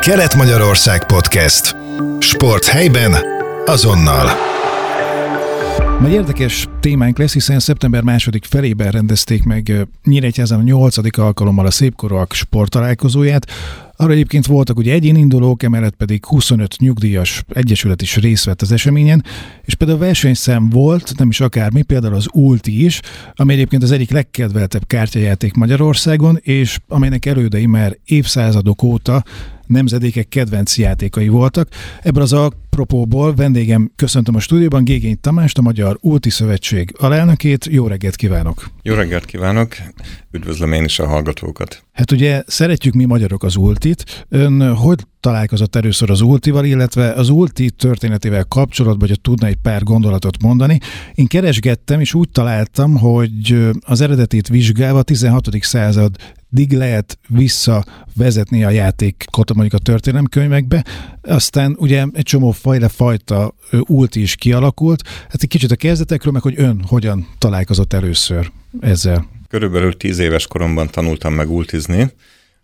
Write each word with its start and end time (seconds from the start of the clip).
Kelet-Magyarország 0.00 1.06
Podcast. 1.06 1.76
Sport 2.18 2.64
helyben, 2.64 3.14
azonnal. 3.64 4.28
Egy 6.04 6.12
érdekes 6.12 6.68
témánk 6.80 7.18
lesz, 7.18 7.32
hiszen 7.32 7.58
szeptember 7.58 8.02
második 8.02 8.44
felében 8.44 8.90
rendezték 8.90 9.44
meg 9.44 9.86
Nyíregyházan 10.04 10.58
a 10.58 10.62
nyolcadik 10.62 11.18
alkalommal 11.18 11.66
a 11.66 11.70
Szépkorúak 11.70 12.32
sporttalálkozóját. 12.32 13.46
Arra 14.00 14.12
egyébként 14.12 14.46
voltak 14.46 14.78
ugye 14.78 14.92
egyén 14.92 15.16
indulók, 15.16 15.62
emellett 15.62 15.94
pedig 15.94 16.26
25 16.26 16.76
nyugdíjas 16.78 17.44
egyesület 17.48 18.02
is 18.02 18.16
részt 18.16 18.44
vett 18.44 18.62
az 18.62 18.72
eseményen, 18.72 19.24
és 19.64 19.74
például 19.74 19.98
versenyszám 19.98 20.68
volt, 20.68 21.12
nem 21.18 21.28
is 21.28 21.40
akármi, 21.40 21.82
például 21.82 22.14
az 22.14 22.26
Ulti 22.32 22.84
is, 22.84 23.00
ami 23.34 23.52
egyébként 23.52 23.82
az 23.82 23.90
egyik 23.90 24.10
legkedveltebb 24.10 24.86
kártyajáték 24.86 25.54
Magyarországon, 25.54 26.38
és 26.42 26.78
amelynek 26.88 27.26
elődei 27.26 27.66
már 27.66 27.96
évszázadok 28.04 28.82
óta 28.82 29.24
nemzedékek 29.66 30.28
kedvenc 30.28 30.78
játékai 30.78 31.28
voltak. 31.28 31.68
Ebből 32.02 32.22
az 32.22 32.32
apropóból 32.32 33.34
vendégem 33.34 33.90
köszöntöm 33.96 34.34
a 34.34 34.40
stúdióban 34.40 34.84
Gégény 34.84 35.20
Tamást, 35.20 35.58
a 35.58 35.62
Magyar 35.62 35.98
Ulti 36.00 36.30
Szövetség 36.30 36.94
alelnökét. 36.98 37.66
Jó 37.66 37.86
reggelt 37.86 38.16
kívánok! 38.16 38.70
Jó 38.82 38.94
reggelt 38.94 39.24
kívánok! 39.24 39.76
Üdvözlöm 40.30 40.72
én 40.72 40.84
is 40.84 40.98
a 40.98 41.06
hallgatókat! 41.06 41.84
Hát 42.00 42.10
ugye 42.10 42.42
szeretjük 42.46 42.94
mi 42.94 43.04
magyarok 43.04 43.42
az 43.42 43.56
ultit. 43.56 44.26
Ön 44.28 44.74
hogy 44.76 45.06
találkozott 45.20 45.76
először 45.76 46.10
az 46.10 46.20
ultival, 46.20 46.64
illetve 46.64 47.12
az 47.12 47.28
ulti 47.28 47.70
történetével 47.70 48.44
kapcsolatban, 48.44 49.08
hogy 49.08 49.20
tudna 49.20 49.46
egy 49.46 49.56
pár 49.56 49.82
gondolatot 49.82 50.42
mondani. 50.42 50.78
Én 51.14 51.26
keresgettem, 51.26 52.00
és 52.00 52.14
úgy 52.14 52.28
találtam, 52.28 52.96
hogy 52.96 53.70
az 53.80 54.00
eredetét 54.00 54.48
vizsgálva 54.48 55.02
16. 55.02 55.48
század 55.60 56.16
dig 56.48 56.72
lehet 56.72 57.18
visszavezetni 57.28 58.64
a 58.64 58.70
játékot 58.70 59.54
mondjuk 59.54 59.80
a 59.80 59.84
történelemkönyvekbe. 59.84 60.84
Aztán 61.22 61.76
ugye 61.78 62.06
egy 62.12 62.24
csomó 62.24 62.50
fajta, 62.50 62.88
fajta 62.88 63.54
ulti 63.86 64.20
is 64.20 64.34
kialakult. 64.34 65.02
Hát 65.28 65.42
egy 65.42 65.48
kicsit 65.48 65.70
a 65.70 65.76
kezdetekről, 65.76 66.32
meg 66.32 66.42
hogy 66.42 66.54
ön 66.56 66.84
hogyan 66.86 67.26
találkozott 67.38 67.92
először 67.92 68.50
ezzel. 68.80 69.38
Körülbelül 69.50 69.96
tíz 69.96 70.18
éves 70.18 70.46
koromban 70.46 70.88
tanultam 70.90 71.34
meg 71.34 71.50
ultizni, 71.50 72.10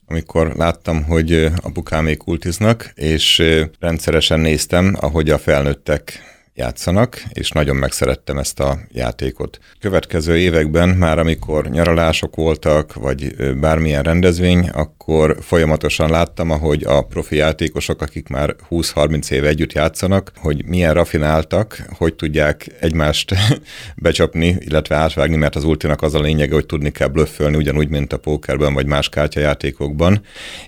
amikor 0.06 0.52
láttam, 0.56 1.04
hogy 1.04 1.48
apukámék 1.62 2.26
ultiznak, 2.26 2.92
és 2.94 3.42
rendszeresen 3.78 4.40
néztem, 4.40 4.96
ahogy 5.00 5.30
a 5.30 5.38
felnőttek 5.38 6.20
játszanak, 6.56 7.22
és 7.32 7.50
nagyon 7.50 7.76
megszerettem 7.76 8.38
ezt 8.38 8.60
a 8.60 8.78
játékot. 8.92 9.58
Következő 9.80 10.36
években 10.36 10.88
már 10.88 11.18
amikor 11.18 11.68
nyaralások 11.68 12.36
voltak, 12.36 12.94
vagy 12.94 13.34
bármilyen 13.60 14.02
rendezvény, 14.02 14.68
akkor 14.68 15.36
folyamatosan 15.40 16.10
láttam, 16.10 16.50
ahogy 16.50 16.84
a 16.84 17.02
profi 17.02 17.36
játékosok, 17.36 18.02
akik 18.02 18.28
már 18.28 18.56
20-30 18.70 19.30
éve 19.30 19.48
együtt 19.48 19.72
játszanak, 19.72 20.32
hogy 20.36 20.64
milyen 20.64 20.94
rafináltak, 20.94 21.82
hogy 21.90 22.14
tudják 22.14 22.66
egymást 22.80 23.34
becsapni, 23.96 24.56
illetve 24.58 24.96
átvágni, 24.96 25.36
mert 25.36 25.56
az 25.56 25.64
ultinak 25.64 26.02
az 26.02 26.14
a 26.14 26.20
lényege, 26.20 26.54
hogy 26.54 26.66
tudni 26.66 26.90
kell 26.90 27.08
blöffölni, 27.08 27.56
ugyanúgy, 27.56 27.88
mint 27.88 28.12
a 28.12 28.18
pókerben, 28.18 28.74
vagy 28.74 28.86
más 28.86 29.08
kártyajátékokban, 29.08 30.20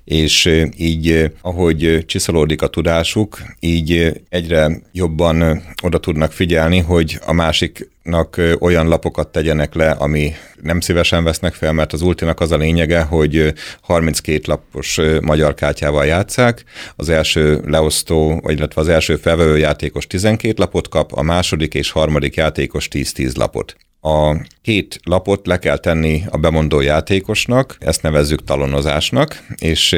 és 0.05 0.51
így, 0.77 1.33
ahogy 1.41 2.05
csiszolódik 2.07 2.63
a 2.63 2.67
tudásuk, 2.67 3.39
így 3.61 4.23
egyre 4.29 4.81
jobban 4.93 5.63
oda 5.83 5.99
tudnak 5.99 6.33
figyelni, 6.33 6.79
hogy 6.79 7.19
a 7.27 7.33
másiknak 7.33 8.41
olyan 8.59 8.89
lapokat 8.89 9.29
tegyenek 9.29 9.75
le, 9.75 9.91
ami 9.91 10.33
nem 10.63 10.81
szívesen 10.81 11.25
vesznek 11.25 11.55
fel, 11.55 11.73
mert 11.73 11.93
az 11.93 12.03
ultinak 12.03 12.41
az 12.41 12.53
a 12.53 12.57
lényege, 12.57 13.01
hogy 13.01 13.53
32 13.81 14.41
lapos 14.47 15.01
magyar 15.21 15.55
kártyával 15.55 16.07
játszák. 16.07 16.65
Az 16.97 17.09
első 17.09 17.63
leosztó, 17.67 18.41
vagy 18.43 18.57
illetve 18.57 18.81
az 18.81 18.89
első 18.89 19.17
felvevő 19.17 19.59
játékos 19.59 20.07
12 20.07 20.55
lapot 20.57 20.89
kap, 20.89 21.13
a 21.13 21.23
második 21.23 21.75
és 21.75 21.91
harmadik 21.91 22.35
játékos 22.35 22.89
10-10 22.91 23.37
lapot. 23.37 23.77
A 24.01 24.37
két 24.63 25.01
lapot 25.05 25.47
le 25.47 25.59
kell 25.59 25.79
tenni 25.79 26.23
a 26.31 26.37
bemondó 26.37 26.81
játékosnak, 26.81 27.77
ezt 27.81 28.03
nevezzük 28.03 28.45
talonozásnak, 28.45 29.45
és 29.57 29.97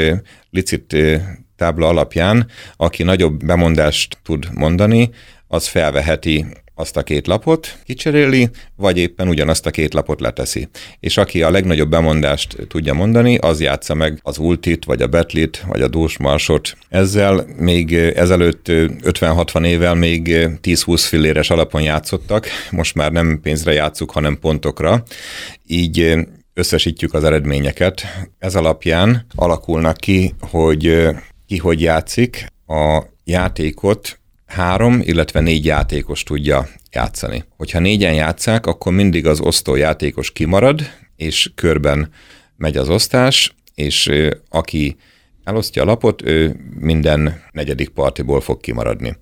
licit 0.51 0.97
tábla 1.57 1.89
alapján, 1.89 2.47
aki 2.77 3.03
nagyobb 3.03 3.45
bemondást 3.45 4.19
tud 4.23 4.49
mondani, 4.55 5.11
az 5.53 5.67
felveheti 5.67 6.47
azt 6.75 6.97
a 6.97 7.03
két 7.03 7.27
lapot, 7.27 7.79
kicseréli, 7.85 8.49
vagy 8.77 8.99
éppen 8.99 9.29
ugyanazt 9.29 9.67
a 9.67 9.71
két 9.71 9.95
lapot 9.95 10.21
leteszi. 10.21 10.69
És 11.01 11.17
aki 11.17 11.43
a 11.43 11.51
legnagyobb 11.51 11.91
bemondást 11.91 12.57
tudja 12.69 12.95
mondani, 12.95 13.37
az 13.37 13.61
játsza 13.61 13.95
meg 13.95 14.21
az 14.23 14.39
ultit, 14.39 14.85
vagy 14.85 15.03
a 15.03 15.07
betlit, 15.07 15.65
vagy 15.67 15.83
a 15.83 15.89
dúsmarsot. 15.89 16.77
Ezzel 16.89 17.47
még 17.57 17.95
ezelőtt 17.95 18.65
50-60 18.69 19.67
évvel 19.67 19.95
még 19.95 20.29
10-20 20.63 21.05
filléres 21.09 21.51
alapon 21.51 21.83
játszottak, 21.83 22.47
most 22.71 22.95
már 22.95 23.13
nem 23.13 23.41
pénzre 23.43 23.73
játszuk, 23.73 24.11
hanem 24.11 24.39
pontokra. 24.39 25.03
Így 25.67 26.15
összesítjük 26.55 27.15
az 27.15 27.25
eredményeket. 27.25 28.03
Ez 28.39 28.55
alapján 28.55 29.27
alakulnak 29.35 29.97
ki, 29.97 30.35
hogy 30.41 31.09
ki 31.47 31.57
hogy 31.57 31.81
játszik. 31.81 32.47
A 32.67 33.03
játékot 33.25 34.20
három, 34.51 35.01
illetve 35.03 35.41
négy 35.41 35.65
játékos 35.65 36.23
tudja 36.23 36.69
játszani. 36.93 37.45
Hogyha 37.57 37.79
négyen 37.79 38.15
játszák, 38.15 38.67
akkor 38.67 38.93
mindig 38.93 39.27
az 39.27 39.41
osztó 39.41 39.75
játékos 39.75 40.33
kimarad, 40.33 40.83
és 41.17 41.51
körben 41.55 42.11
megy 42.57 42.77
az 42.77 42.89
osztás, 42.89 43.55
és 43.75 44.11
aki 44.49 44.97
elosztja 45.45 45.83
a 45.83 45.85
lapot, 45.85 46.23
ő 46.23 46.57
minden 46.81 47.43
negyedik 47.53 47.89
partiból 47.89 48.41
fog 48.41 48.61
kimaradni. 48.61 49.17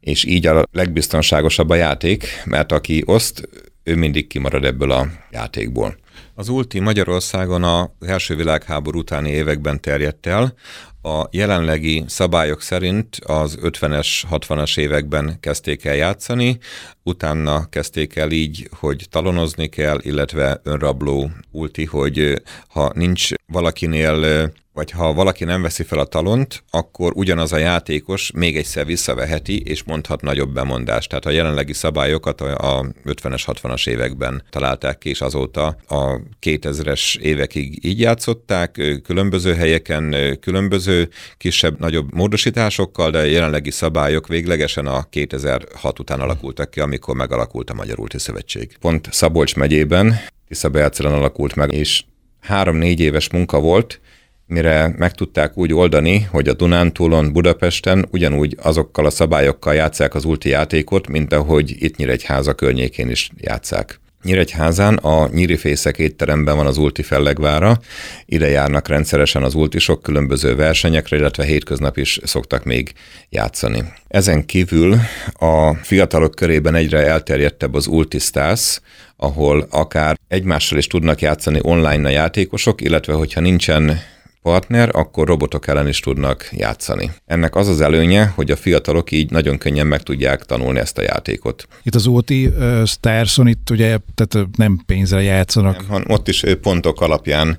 És 0.00 0.24
így 0.24 0.46
a 0.46 0.64
legbiztonságosabb 0.72 1.70
a 1.70 1.74
játék, 1.74 2.26
mert 2.44 2.72
aki 2.72 3.02
oszt, 3.06 3.48
ő 3.82 3.96
mindig 3.96 4.26
kimarad 4.26 4.64
ebből 4.64 4.90
a 4.90 5.06
játékból. 5.30 5.96
Az 6.34 6.48
Ulti 6.48 6.78
Magyarországon 6.78 7.64
az 7.64 7.88
első 8.00 8.36
világháború 8.36 8.98
utáni 8.98 9.30
években 9.30 9.80
terjedt 9.80 10.26
el. 10.26 10.54
A 11.02 11.26
jelenlegi 11.30 12.04
szabályok 12.06 12.62
szerint 12.62 13.16
az 13.24 13.58
50-es, 13.62 14.08
60-as 14.30 14.78
években 14.78 15.40
kezdték 15.40 15.84
el 15.84 15.94
játszani, 15.94 16.58
utána 17.02 17.68
kezdték 17.68 18.16
el 18.16 18.30
így, 18.30 18.68
hogy 18.70 19.06
talonozni 19.10 19.68
kell, 19.68 19.98
illetve 20.02 20.60
önrabló 20.62 21.30
ulti, 21.50 21.84
hogy 21.84 22.42
ha 22.68 22.92
nincs 22.94 23.28
valakinél 23.46 24.50
vagy 24.78 24.90
ha 24.90 25.12
valaki 25.12 25.44
nem 25.44 25.62
veszi 25.62 25.82
fel 25.82 25.98
a 25.98 26.04
talont, 26.04 26.64
akkor 26.70 27.12
ugyanaz 27.14 27.52
a 27.52 27.56
játékos 27.56 28.30
még 28.34 28.56
egyszer 28.56 28.86
visszaveheti, 28.86 29.60
és 29.60 29.82
mondhat 29.82 30.22
nagyobb 30.22 30.52
bemondást. 30.52 31.08
Tehát 31.08 31.26
a 31.26 31.30
jelenlegi 31.30 31.72
szabályokat 31.72 32.40
a 32.40 32.86
50-es, 33.04 33.42
60-as 33.46 33.88
években 33.88 34.42
találták 34.50 34.98
ki, 34.98 35.08
és 35.08 35.20
azóta 35.20 35.76
a 35.88 36.20
2000-es 36.40 37.18
évekig 37.18 37.84
így 37.84 38.00
játszották, 38.00 39.00
különböző 39.04 39.54
helyeken, 39.54 40.38
különböző 40.40 41.08
kisebb-nagyobb 41.36 42.14
módosításokkal, 42.14 43.10
de 43.10 43.18
a 43.18 43.22
jelenlegi 43.22 43.70
szabályok 43.70 44.26
véglegesen 44.26 44.86
a 44.86 45.02
2006 45.02 45.98
után 45.98 46.20
alakultak 46.20 46.70
ki, 46.70 46.80
amikor 46.80 47.16
megalakult 47.16 47.70
a 47.70 47.74
Magyar 47.74 47.98
Ulti 47.98 48.18
Szövetség. 48.18 48.76
Pont 48.80 49.08
Szabolcs 49.12 49.56
megyében, 49.56 50.20
Tisza 50.48 50.70
alakult 50.98 51.54
meg, 51.54 51.72
és 51.72 52.04
három-négy 52.40 53.00
éves 53.00 53.30
munka 53.30 53.60
volt, 53.60 54.00
mire 54.48 54.94
meg 54.96 55.12
tudták 55.12 55.56
úgy 55.56 55.74
oldani, 55.74 56.28
hogy 56.30 56.48
a 56.48 56.52
Dunántúlon, 56.52 57.32
Budapesten 57.32 58.08
ugyanúgy 58.10 58.56
azokkal 58.62 59.06
a 59.06 59.10
szabályokkal 59.10 59.74
játszák 59.74 60.14
az 60.14 60.24
ulti 60.24 60.48
játékot, 60.48 61.08
mint 61.08 61.32
ahogy 61.32 61.76
itt 61.78 61.96
Nyíregyháza 61.96 62.54
környékén 62.54 63.10
is 63.10 63.30
játszák. 63.36 64.00
Nyíregyházán 64.22 64.94
a 64.94 65.28
Nyírifészek 65.28 65.98
étteremben 65.98 66.56
van 66.56 66.66
az 66.66 66.76
Ulti 66.76 67.02
fellegvára, 67.02 67.80
ide 68.26 68.48
járnak 68.48 68.88
rendszeresen 68.88 69.42
az 69.42 69.54
ultisok 69.54 70.02
különböző 70.02 70.56
versenyekre, 70.56 71.16
illetve 71.16 71.44
hétköznap 71.44 71.96
is 71.96 72.20
szoktak 72.24 72.64
még 72.64 72.92
játszani. 73.28 73.82
Ezen 74.08 74.46
kívül 74.46 74.96
a 75.32 75.74
fiatalok 75.74 76.34
körében 76.34 76.74
egyre 76.74 77.06
elterjedtebb 77.06 77.74
az 77.74 77.86
Ultistasz, 77.86 78.82
ahol 79.16 79.66
akár 79.70 80.18
egymással 80.28 80.78
is 80.78 80.86
tudnak 80.86 81.20
játszani 81.20 81.58
online 81.62 82.08
a 82.08 82.12
játékosok, 82.12 82.80
illetve 82.80 83.12
hogyha 83.12 83.40
nincsen 83.40 84.00
partner, 84.48 84.90
akkor 84.92 85.26
robotok 85.26 85.66
ellen 85.66 85.88
is 85.88 86.00
tudnak 86.00 86.48
játszani. 86.52 87.10
Ennek 87.26 87.54
az 87.54 87.68
az 87.68 87.80
előnye, 87.80 88.26
hogy 88.34 88.50
a 88.50 88.56
fiatalok 88.56 89.10
így 89.10 89.30
nagyon 89.30 89.58
könnyen 89.58 89.86
meg 89.86 90.02
tudják 90.02 90.44
tanulni 90.44 90.78
ezt 90.78 90.98
a 90.98 91.02
játékot. 91.02 91.68
Itt 91.82 91.94
az 91.94 92.06
OT 92.06 92.30
uh, 92.30 92.84
Starson 92.84 93.46
itt 93.46 93.70
ugye 93.70 93.98
tehát 94.14 94.48
nem 94.56 94.80
pénzre 94.86 95.22
játszanak. 95.22 95.88
Nem, 95.88 96.04
ott 96.06 96.28
is 96.28 96.44
pontok 96.62 97.00
alapján 97.00 97.58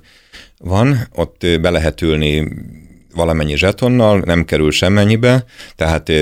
van, 0.58 1.08
ott 1.14 1.46
be 1.60 1.70
lehet 1.70 2.02
ülni 2.02 2.48
valamennyi 3.14 3.56
zsetonnal, 3.56 4.22
nem 4.24 4.44
kerül 4.44 4.70
semmennyibe, 4.70 5.44
tehát 5.76 6.12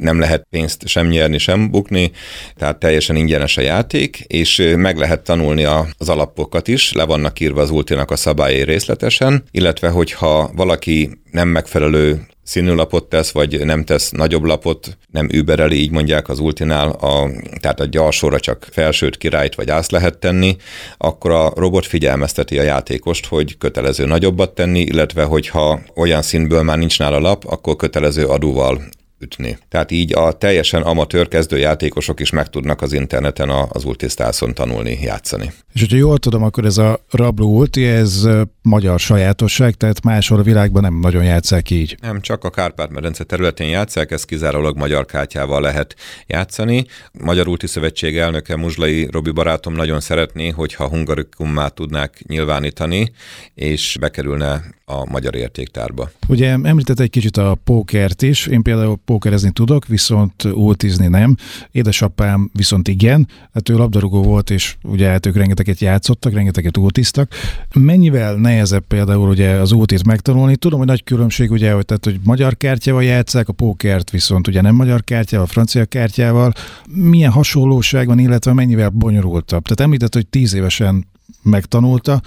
nem 0.00 0.18
lehet 0.18 0.46
pénzt 0.50 0.88
sem 0.88 1.06
nyerni, 1.06 1.38
sem 1.38 1.70
bukni, 1.70 2.10
tehát 2.56 2.78
teljesen 2.78 3.16
ingyenes 3.16 3.56
a 3.56 3.60
játék, 3.60 4.24
és 4.26 4.72
meg 4.76 4.96
lehet 4.96 5.24
tanulni 5.24 5.64
az 5.98 6.08
alapokat 6.08 6.68
is, 6.68 6.92
le 6.92 7.04
vannak 7.04 7.40
írva 7.40 7.60
az 7.60 7.70
ultinak 7.70 8.10
a 8.10 8.16
szabályai 8.16 8.64
részletesen, 8.64 9.44
illetve 9.50 9.88
hogyha 9.88 10.50
valaki 10.54 11.10
nem 11.30 11.48
megfelelő 11.48 12.26
színű 12.48 12.72
lapot 12.72 13.08
tesz, 13.08 13.30
vagy 13.30 13.64
nem 13.64 13.84
tesz 13.84 14.10
nagyobb 14.10 14.44
lapot, 14.44 14.98
nem 15.10 15.28
übereli, 15.32 15.76
így 15.80 15.90
mondják 15.90 16.28
az 16.28 16.38
ultinál, 16.38 16.88
a, 16.88 17.30
tehát 17.60 17.80
a 17.80 17.84
gyarsóra 17.84 18.40
csak 18.40 18.68
felsőt, 18.70 19.16
királyt 19.16 19.54
vagy 19.54 19.70
ászt 19.70 19.90
lehet 19.90 20.18
tenni, 20.18 20.56
akkor 20.98 21.30
a 21.30 21.52
robot 21.56 21.86
figyelmezteti 21.86 22.58
a 22.58 22.62
játékost, 22.62 23.26
hogy 23.26 23.58
kötelező 23.58 24.04
nagyobbat 24.04 24.54
tenni, 24.54 24.80
illetve 24.80 25.22
hogyha 25.24 25.80
olyan 25.94 26.22
színből 26.22 26.62
már 26.62 26.78
nincs 26.78 26.98
nála 26.98 27.18
lap, 27.18 27.44
akkor 27.46 27.76
kötelező 27.76 28.24
adóval 28.24 28.82
ütni. 29.20 29.58
Tehát 29.68 29.90
így 29.90 30.14
a 30.14 30.32
teljesen 30.32 30.82
amatőr 30.82 31.28
kezdőjátékosok 31.28 32.20
is 32.20 32.30
meg 32.30 32.48
tudnak 32.48 32.82
az 32.82 32.92
interneten 32.92 33.50
az 33.50 33.84
Ultisztászon 33.84 34.54
tanulni, 34.54 34.98
játszani. 35.02 35.52
És 35.72 35.80
hogyha 35.80 35.96
jól 35.96 36.18
tudom, 36.18 36.42
akkor 36.42 36.64
ez 36.64 36.78
a 36.78 37.04
rabló 37.10 37.56
ulti, 37.56 37.84
ez 37.86 38.28
magyar 38.62 39.00
sajátosság, 39.00 39.74
tehát 39.74 40.02
máshol 40.02 40.38
a 40.38 40.42
világban 40.42 40.82
nem 40.82 40.98
nagyon 41.00 41.24
játszák 41.24 41.70
így. 41.70 41.96
Nem, 42.00 42.20
csak 42.20 42.44
a 42.44 42.50
Kárpát-medence 42.50 43.24
területén 43.24 43.68
játszák, 43.68 44.10
ez 44.10 44.24
kizárólag 44.24 44.76
magyar 44.76 45.06
kártyával 45.06 45.60
lehet 45.60 45.94
játszani. 46.26 46.86
Magyar 47.12 47.48
Ulti 47.48 47.66
Szövetség 47.66 48.16
elnöke 48.16 48.56
Muzslai 48.56 49.08
Robi 49.10 49.30
barátom 49.30 49.74
nagyon 49.74 50.00
szeretné, 50.00 50.48
hogyha 50.48 50.88
hungarikummá 50.88 51.68
tudnák 51.68 52.22
nyilvánítani, 52.26 53.12
és 53.54 53.96
bekerülne 54.00 54.62
a 54.84 55.10
magyar 55.10 55.34
értéktárba. 55.34 56.10
Ugye 56.28 56.56
említett 56.62 57.00
egy 57.00 57.10
kicsit 57.10 57.36
a 57.36 57.56
pókert 57.64 58.22
is, 58.22 58.46
én 58.46 58.62
például 58.62 58.98
pókerezni 59.08 59.50
tudok, 59.50 59.86
viszont 59.86 60.44
ultizni 60.44 61.06
nem. 61.06 61.36
Édesapám 61.70 62.50
viszont 62.52 62.88
igen, 62.88 63.28
hát 63.52 63.68
ő 63.68 63.76
labdarúgó 63.76 64.22
volt, 64.22 64.50
és 64.50 64.76
ugye 64.82 65.08
hát 65.08 65.26
ők 65.26 65.36
rengeteget 65.36 65.80
játszottak, 65.80 66.32
rengeteget 66.32 66.76
ultiztak. 66.76 67.32
Mennyivel 67.74 68.34
nehezebb 68.34 68.84
például 68.88 69.28
ugye 69.28 69.50
az 69.50 69.72
ultit 69.72 70.04
megtanulni? 70.04 70.56
Tudom, 70.56 70.78
hogy 70.78 70.88
nagy 70.88 71.04
különbség 71.04 71.50
ugye, 71.50 71.72
hogy, 71.72 71.84
tehát, 71.84 72.04
hogy 72.04 72.20
magyar 72.24 72.56
kártyával 72.56 73.04
játszák, 73.04 73.48
a 73.48 73.52
pókert 73.52 74.10
viszont 74.10 74.48
ugye 74.48 74.60
nem 74.60 74.74
magyar 74.74 75.04
kártyával, 75.04 75.46
francia 75.46 75.84
kártyával. 75.84 76.52
Milyen 76.88 77.30
hasonlóság 77.30 78.06
van, 78.06 78.18
illetve 78.18 78.52
mennyivel 78.52 78.88
bonyolultabb? 78.88 79.62
Tehát 79.62 79.80
említett, 79.80 80.14
hogy 80.14 80.26
tíz 80.26 80.54
évesen 80.54 81.06
megtanulta, 81.42 82.20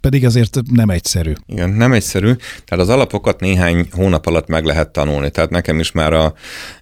pedig 0.00 0.24
azért 0.24 0.60
nem 0.70 0.90
egyszerű. 0.90 1.32
Igen, 1.46 1.70
nem 1.70 1.92
egyszerű. 1.92 2.32
Tehát 2.64 2.84
az 2.84 2.88
alapokat 2.88 3.40
néhány 3.40 3.88
hónap 3.92 4.26
alatt 4.26 4.46
meg 4.46 4.64
lehet 4.64 4.90
tanulni. 4.90 5.30
Tehát 5.30 5.50
nekem 5.50 5.78
is 5.78 5.92
már 5.92 6.12
a 6.12 6.34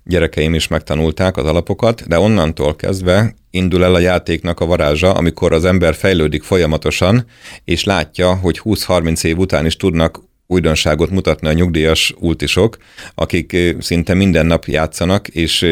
gyerekeim 0.05 0.55
is 0.55 0.69
megtanulták 0.69 1.37
az 1.37 1.45
alapokat, 1.45 2.09
de 2.09 2.19
onnantól 2.19 2.77
kezdve 2.77 3.35
indul 3.51 3.85
el 3.85 3.95
a 3.95 3.99
játéknak 3.99 4.61
a 4.61 4.67
varázsa, 4.67 5.13
amikor 5.13 5.53
az 5.53 5.65
ember 5.65 5.95
fejlődik 5.95 6.43
folyamatosan, 6.43 7.27
és 7.65 7.85
látja, 7.85 8.35
hogy 8.35 8.61
20-30 8.65 9.25
év 9.25 9.39
után 9.39 9.67
is 9.67 9.77
tudnak 9.77 10.21
újdonságot 10.53 11.11
mutatni 11.11 11.49
a 11.49 11.53
nyugdíjas 11.53 12.15
ultisok, 12.19 12.77
akik 13.15 13.57
szinte 13.79 14.15
minden 14.15 14.47
nap 14.47 14.65
játszanak, 14.65 15.29
és 15.29 15.67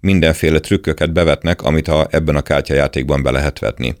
mindenféle 0.00 0.58
trükköket 0.58 1.12
bevetnek, 1.12 1.62
amit 1.62 1.88
a, 1.88 2.06
ebben 2.10 2.36
a 2.36 2.42
kártyajátékban 2.42 3.22
be 3.22 3.30
lehet 3.30 3.58
vetni. 3.58 3.94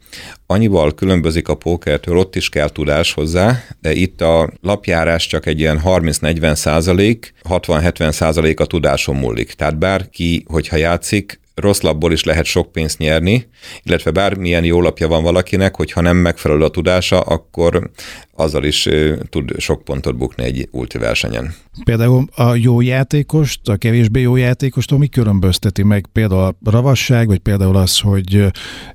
Annyival 0.46 0.94
különbözik 0.94 1.48
a 1.48 1.54
pókertől, 1.54 2.16
ott 2.16 2.36
is 2.36 2.48
kell 2.48 2.68
tudás 2.68 3.12
hozzá, 3.12 3.62
de 3.80 3.92
itt 3.92 4.20
a 4.20 4.52
lapjárás 4.60 5.26
csak 5.26 5.46
egy 5.46 5.60
ilyen 5.60 5.80
30-40 5.84 6.54
százalék, 6.54 7.34
60-70 7.48 8.10
százalék 8.12 8.60
a 8.60 8.64
tudáson 8.64 9.16
múlik. 9.16 9.52
Tehát 9.52 9.78
bárki, 9.78 10.44
hogyha 10.48 10.76
játszik, 10.76 11.40
rossz 11.54 11.80
labból 11.80 12.12
is 12.12 12.24
lehet 12.24 12.44
sok 12.44 12.72
pénzt 12.72 12.98
nyerni, 12.98 13.48
illetve 13.82 14.10
bármilyen 14.10 14.64
jó 14.64 14.80
lapja 14.80 15.08
van 15.08 15.22
valakinek, 15.22 15.76
hogyha 15.76 16.00
nem 16.00 16.16
megfelelő 16.16 16.64
a 16.64 16.70
tudása, 16.70 17.20
akkor 17.20 17.90
azzal 18.36 18.64
is 18.64 18.88
tud 19.30 19.58
sok 19.58 19.84
pontot 19.84 20.16
bukni 20.16 20.44
egy 20.44 20.68
ulti 20.70 20.98
versenyen. 20.98 21.54
Például 21.84 22.24
a 22.34 22.54
jó 22.54 22.80
játékost, 22.80 23.68
a 23.68 23.76
kevésbé 23.76 24.20
jó 24.20 24.36
játékost, 24.36 24.98
mi 24.98 25.06
különbözteti 25.06 25.82
meg 25.82 26.06
például 26.12 26.40
a 26.40 26.70
ravasság, 26.70 27.26
vagy 27.26 27.38
például 27.38 27.76
az, 27.76 27.98
hogy 27.98 28.46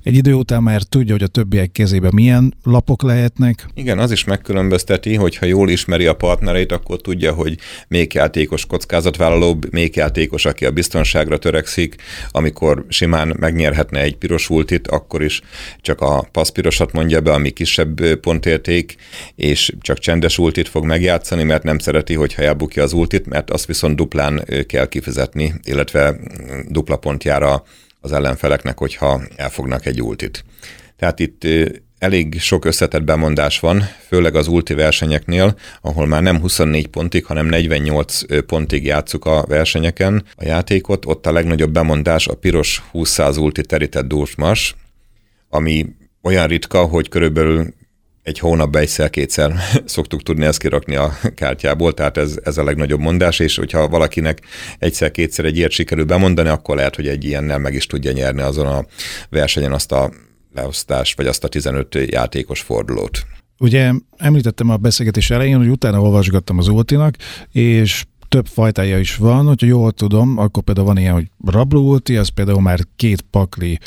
egy 0.02 0.14
idő 0.14 0.32
után 0.32 0.62
már 0.62 0.82
tudja, 0.82 1.12
hogy 1.12 1.22
a 1.22 1.26
többiek 1.26 1.72
kezében 1.72 2.10
milyen 2.14 2.54
lapok 2.62 3.02
lehetnek? 3.02 3.66
Igen, 3.74 3.98
az 3.98 4.10
is 4.10 4.24
megkülönbözteti, 4.24 5.14
hogyha 5.14 5.46
jól 5.46 5.70
ismeri 5.70 6.06
a 6.06 6.14
partnereit, 6.14 6.72
akkor 6.72 7.00
tudja, 7.00 7.32
hogy 7.32 7.58
még 7.88 8.14
játékos 8.14 8.66
kockázatvállalóbb, 8.66 9.72
még 9.72 9.96
játékos, 9.96 10.44
aki 10.44 10.64
a 10.64 10.70
biztonságra 10.70 11.38
törekszik, 11.38 11.94
amikor 12.30 12.84
simán 12.88 13.36
megnyerhetne 13.38 14.00
egy 14.00 14.16
piros 14.16 14.50
ultit, 14.50 14.88
akkor 14.88 15.22
is 15.22 15.40
csak 15.80 16.00
a 16.00 16.28
passzpirosat 16.32 16.92
mondja 16.92 17.20
be, 17.20 17.32
ami 17.32 17.50
kisebb 17.50 18.14
pontérték, 18.14 18.96
és 19.40 19.72
csak 19.80 19.98
csendes 19.98 20.38
ultit 20.38 20.68
fog 20.68 20.84
megjátszani, 20.84 21.42
mert 21.42 21.62
nem 21.62 21.78
szereti, 21.78 22.14
hogyha 22.14 22.42
elbukja 22.42 22.82
az 22.82 22.92
ultit, 22.92 23.26
mert 23.26 23.50
azt 23.50 23.66
viszont 23.66 23.96
duplán 23.96 24.44
kell 24.66 24.88
kifizetni, 24.88 25.54
illetve 25.62 26.16
dupla 26.68 26.96
pont 26.96 27.24
jár 27.24 27.42
az 28.00 28.12
ellenfeleknek, 28.12 28.78
hogyha 28.78 29.20
elfognak 29.36 29.86
egy 29.86 30.02
ultit. 30.02 30.44
Tehát 30.96 31.20
itt 31.20 31.46
elég 31.98 32.40
sok 32.40 32.64
összetett 32.64 33.02
bemondás 33.02 33.60
van, 33.60 33.88
főleg 34.06 34.34
az 34.34 34.48
ulti 34.48 34.74
versenyeknél, 34.74 35.56
ahol 35.80 36.06
már 36.06 36.22
nem 36.22 36.40
24 36.40 36.86
pontig, 36.86 37.24
hanem 37.24 37.46
48 37.46 38.44
pontig 38.46 38.84
játszuk 38.84 39.24
a 39.24 39.44
versenyeken 39.48 40.24
a 40.36 40.44
játékot. 40.44 41.06
Ott 41.06 41.26
a 41.26 41.32
legnagyobb 41.32 41.72
bemondás 41.72 42.26
a 42.26 42.34
piros 42.34 42.82
20 42.90 43.18
ulti 43.18 43.62
terített 43.62 44.08
dúsmas, 44.08 44.76
ami 45.48 45.86
olyan 46.22 46.46
ritka, 46.46 46.84
hogy 46.84 47.08
körülbelül 47.08 47.74
egy 48.22 48.38
hónapban 48.38 48.82
egyszer-kétszer 48.82 49.54
szoktuk 49.84 50.22
tudni 50.22 50.44
ezt 50.44 50.58
kirakni 50.58 50.96
a 50.96 51.12
kártyából, 51.34 51.94
tehát 51.94 52.16
ez, 52.16 52.38
ez 52.44 52.58
a 52.58 52.64
legnagyobb 52.64 53.00
mondás, 53.00 53.38
és 53.38 53.56
hogyha 53.56 53.88
valakinek 53.88 54.40
egyszer-kétszer 54.78 55.44
egy 55.44 55.56
ilyet 55.56 55.70
sikerül 55.70 56.04
bemondani, 56.04 56.48
akkor 56.48 56.76
lehet, 56.76 56.96
hogy 56.96 57.08
egy 57.08 57.24
ilyennel 57.24 57.58
meg 57.58 57.74
is 57.74 57.86
tudja 57.86 58.12
nyerni 58.12 58.40
azon 58.40 58.66
a 58.66 58.84
versenyen 59.30 59.72
azt 59.72 59.92
a 59.92 60.10
leosztást, 60.54 61.16
vagy 61.16 61.26
azt 61.26 61.44
a 61.44 61.48
15 61.48 61.94
játékos 61.94 62.60
fordulót. 62.60 63.26
Ugye 63.58 63.92
említettem 64.16 64.70
a 64.70 64.76
beszélgetés 64.76 65.30
elején, 65.30 65.56
hogy 65.56 65.68
utána 65.68 66.00
olvasgattam 66.00 66.58
az 66.58 66.68
Ultinak, 66.68 67.14
és 67.52 68.04
több 68.30 68.46
fajtája 68.46 68.98
is 68.98 69.16
van, 69.16 69.46
hogyha 69.46 69.66
jól 69.66 69.92
tudom, 69.92 70.38
akkor 70.38 70.62
például 70.62 70.86
van 70.86 70.98
ilyen, 70.98 71.12
hogy 71.12 71.30
rabló 71.44 71.88
ulti, 71.88 72.16
az 72.16 72.28
például 72.28 72.60
már 72.60 72.78
két 72.96 73.20
pakli 73.30 73.78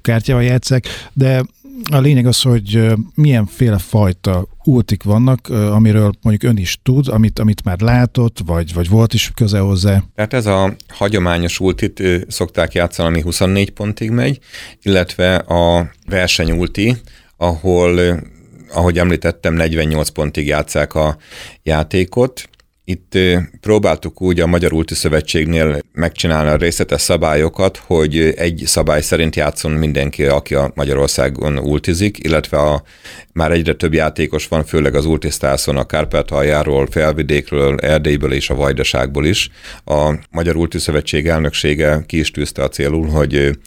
kártyával 0.00 0.44
játszák, 0.44 0.86
de 1.12 1.44
a 1.90 1.98
lényeg 1.98 2.26
az, 2.26 2.42
hogy 2.42 2.92
milyenféle 3.14 3.78
fajta 3.78 4.46
ultik 4.64 5.02
vannak, 5.02 5.48
amiről 5.48 6.12
mondjuk 6.22 6.52
ön 6.52 6.56
is 6.58 6.78
tud, 6.82 7.08
amit, 7.08 7.38
amit 7.38 7.64
már 7.64 7.80
látott, 7.80 8.38
vagy, 8.46 8.74
vagy 8.74 8.88
volt 8.88 9.14
is 9.14 9.30
köze 9.34 9.58
hozzá. 9.58 10.02
Tehát 10.14 10.32
ez 10.32 10.46
a 10.46 10.76
hagyományos 10.88 11.60
ultit 11.60 12.02
szokták 12.28 12.72
játszani, 12.72 13.08
ami 13.08 13.20
24 13.20 13.70
pontig 13.70 14.10
megy, 14.10 14.38
illetve 14.82 15.34
a 15.36 15.90
versenyulti, 16.06 16.96
ahol 17.36 18.22
ahogy 18.72 18.98
említettem, 18.98 19.54
48 19.54 20.08
pontig 20.08 20.46
játszák 20.46 20.94
a 20.94 21.16
játékot, 21.62 22.48
itt 22.84 23.18
próbáltuk 23.60 24.22
úgy 24.22 24.40
a 24.40 24.46
Magyar 24.46 24.72
Ulti 24.72 24.94
Szövetségnél 24.94 25.78
megcsinálni 25.92 26.50
a 26.50 26.56
részletes 26.56 27.00
szabályokat, 27.00 27.76
hogy 27.76 28.18
egy 28.18 28.62
szabály 28.66 29.00
szerint 29.00 29.36
játszon 29.36 29.72
mindenki, 29.72 30.24
aki 30.24 30.54
a 30.54 30.72
Magyarországon 30.74 31.58
ultizik, 31.58 32.18
illetve 32.24 32.58
a, 32.58 32.82
már 33.32 33.52
egyre 33.52 33.72
több 33.74 33.94
játékos 33.94 34.48
van, 34.48 34.64
főleg 34.64 34.94
az 34.94 35.06
ultisztászon, 35.06 35.76
a 35.76 35.86
Kárpátaljáról, 35.86 36.86
Felvidékről, 36.90 37.78
Erdélyből 37.78 38.32
és 38.32 38.50
a 38.50 38.54
Vajdaságból 38.54 39.26
is. 39.26 39.50
A 39.84 40.14
Magyar 40.30 40.56
Ulti 40.56 40.78
Szövetség 40.78 41.28
elnöksége 41.28 42.04
ki 42.06 42.18
is 42.18 42.30
tűzte 42.30 42.62
a 42.62 42.68
célul, 42.68 43.08
hogy 43.08 43.58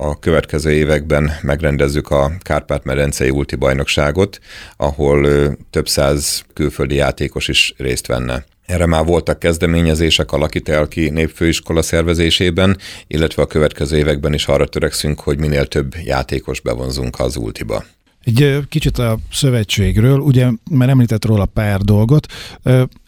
a 0.00 0.18
következő 0.18 0.70
években 0.70 1.32
megrendezzük 1.42 2.10
a 2.10 2.32
Kárpát-medencei 2.40 3.30
ulti 3.30 3.56
bajnokságot, 3.56 4.38
ahol 4.76 5.28
több 5.70 5.88
száz 5.88 6.42
külföldi 6.54 6.94
játékos 6.94 7.48
is 7.48 7.74
részt 7.76 8.06
venne. 8.06 8.44
Erre 8.66 8.86
már 8.86 9.04
voltak 9.04 9.38
kezdeményezések 9.38 10.32
a 10.32 10.38
Lakitelki 10.38 11.08
Népfőiskola 11.08 11.82
szervezésében, 11.82 12.76
illetve 13.06 13.42
a 13.42 13.46
következő 13.46 13.96
években 13.96 14.34
is 14.34 14.46
arra 14.46 14.66
törekszünk, 14.66 15.20
hogy 15.20 15.38
minél 15.38 15.66
több 15.66 15.94
játékos 16.04 16.60
bevonzunk 16.60 17.20
az 17.20 17.36
ultiba. 17.36 17.84
Egy 18.24 18.58
kicsit 18.68 18.98
a 18.98 19.18
szövetségről, 19.30 20.18
ugye 20.18 20.50
már 20.70 20.88
említett 20.88 21.24
róla 21.24 21.46
pár 21.46 21.80
dolgot. 21.80 22.26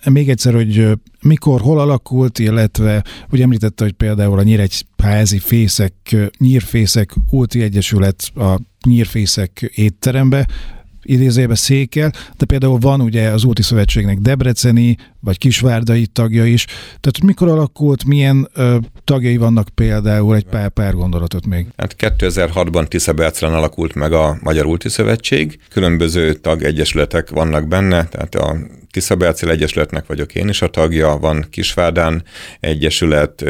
Még 0.05 0.29
egyszer, 0.29 0.55
hogy 0.55 0.89
mikor, 1.23 1.61
hol 1.61 1.81
alakult, 1.81 2.39
illetve 2.39 3.05
ugye 3.31 3.43
említette, 3.43 3.85
hogy 3.85 3.93
például 3.93 4.39
a 4.39 4.43
Nyíregyházi 4.43 5.39
Fészek, 5.39 6.17
Nyírfészek 6.39 7.15
Ulti 7.31 7.63
Egyesület 7.63 8.31
a 8.35 8.61
Nyírfészek 8.87 9.71
étterembe 9.75 10.47
idézőjebe 11.03 11.55
székel, 11.55 12.13
de 12.39 12.45
például 12.45 12.79
van 12.79 13.01
ugye 13.01 13.29
az 13.29 13.45
Úti 13.45 13.63
Szövetségnek 13.63 14.19
Debreceni 14.19 14.97
vagy 15.21 15.39
Kisvárdai 15.39 16.07
tagja 16.07 16.45
is. 16.45 16.65
Tehát 17.01 17.23
mikor 17.23 17.49
alakult, 17.49 18.05
milyen 18.05 18.49
ö, 18.55 18.77
tagjai 19.05 19.37
vannak 19.37 19.69
például, 19.75 20.37
egy 20.37 20.45
pár, 20.45 20.69
pár 20.69 20.95
gondolatot 20.95 21.47
még? 21.47 21.67
Hát 21.77 21.97
2006-ban 21.99 22.87
Tiszabercelen 22.87 23.55
alakult 23.55 23.95
meg 23.95 24.13
a 24.13 24.39
Magyar 24.43 24.67
Úti 24.67 24.89
Szövetség. 24.89 25.59
Különböző 25.71 26.33
tagegyesületek 26.35 27.31
vannak 27.31 27.69
benne, 27.69 28.05
tehát 28.05 28.35
a 28.35 28.57
Tiszabercel 28.91 29.51
Egyesületnek 29.51 30.07
vagyok 30.07 30.35
én 30.35 30.49
is 30.49 30.63
a 30.63 30.69
tagja, 30.69 31.17
van 31.21 31.47
Kisvárdán 31.51 32.25
Egyesület, 32.61 33.45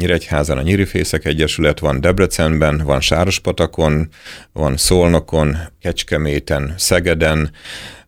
Nyíregyházan 0.00 0.58
a 0.58 0.62
Nyírifészek 0.62 1.24
Egyesület, 1.24 1.78
van 1.78 2.00
Debrecenben, 2.00 2.82
van 2.84 3.00
Sárospatakon, 3.00 4.08
van 4.52 4.76
Szolnokon, 4.76 5.56
Kecskeméten, 5.80 6.74
Szegeden, 6.76 7.50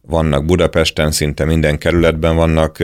vannak 0.00 0.44
Budapesten, 0.44 1.10
szinte 1.10 1.44
minden 1.44 1.78
kerületben 1.78 2.36
vannak 2.36 2.78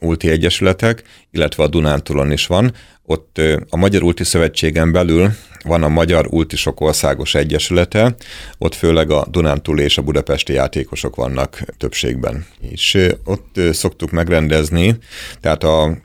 ulti 0.00 0.30
egyesületek, 0.30 1.02
illetve 1.30 1.62
a 1.62 1.68
Dunántúlon 1.68 2.32
is 2.32 2.46
van. 2.46 2.72
Ott 3.06 3.40
a 3.68 3.76
Magyar 3.76 4.02
Ulti 4.02 4.24
Szövetségen 4.24 4.92
belül 4.92 5.30
van 5.62 5.82
a 5.82 5.88
Magyar 5.88 6.26
Ultisok 6.30 6.80
Országos 6.80 7.34
Egyesülete, 7.34 8.14
ott 8.58 8.74
főleg 8.74 9.10
a 9.10 9.26
Dunántúl 9.30 9.80
és 9.80 9.98
a 9.98 10.02
budapesti 10.02 10.52
játékosok 10.52 11.16
vannak 11.16 11.62
többségben. 11.76 12.46
És 12.60 12.98
ott 13.24 13.60
szoktuk 13.72 14.10
megrendezni, 14.10 14.96
tehát 15.40 15.64
a 15.64 15.96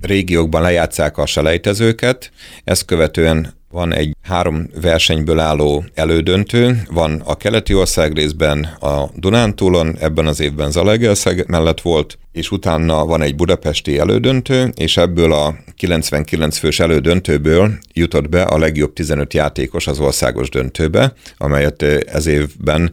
régiókban 0.00 0.62
lejátszák 0.62 1.18
a 1.18 1.26
selejtezőket, 1.26 2.30
ezt 2.64 2.84
követően 2.84 3.54
van 3.74 3.94
egy 3.94 4.16
három 4.22 4.68
versenyből 4.80 5.38
álló 5.38 5.84
elődöntő, 5.94 6.82
van 6.90 7.22
a 7.24 7.36
keleti 7.36 7.74
ország 7.74 8.12
részben 8.12 8.64
a 8.64 9.10
Dunántúlon, 9.14 9.96
ebben 9.98 10.26
az 10.26 10.40
évben 10.40 10.70
Zalaegerszeg 10.70 11.44
mellett 11.48 11.80
volt, 11.80 12.18
és 12.32 12.50
utána 12.50 13.04
van 13.04 13.22
egy 13.22 13.34
budapesti 13.34 13.98
elődöntő, 13.98 14.72
és 14.76 14.96
ebből 14.96 15.32
a 15.32 15.54
99 15.76 16.58
fős 16.58 16.80
elődöntőből 16.80 17.78
jutott 17.92 18.28
be 18.28 18.42
a 18.42 18.58
legjobb 18.58 18.92
15 18.92 19.34
játékos 19.34 19.86
az 19.86 20.00
országos 20.00 20.48
döntőbe, 20.48 21.12
amelyet 21.36 21.82
ez 21.82 22.26
évben 22.26 22.92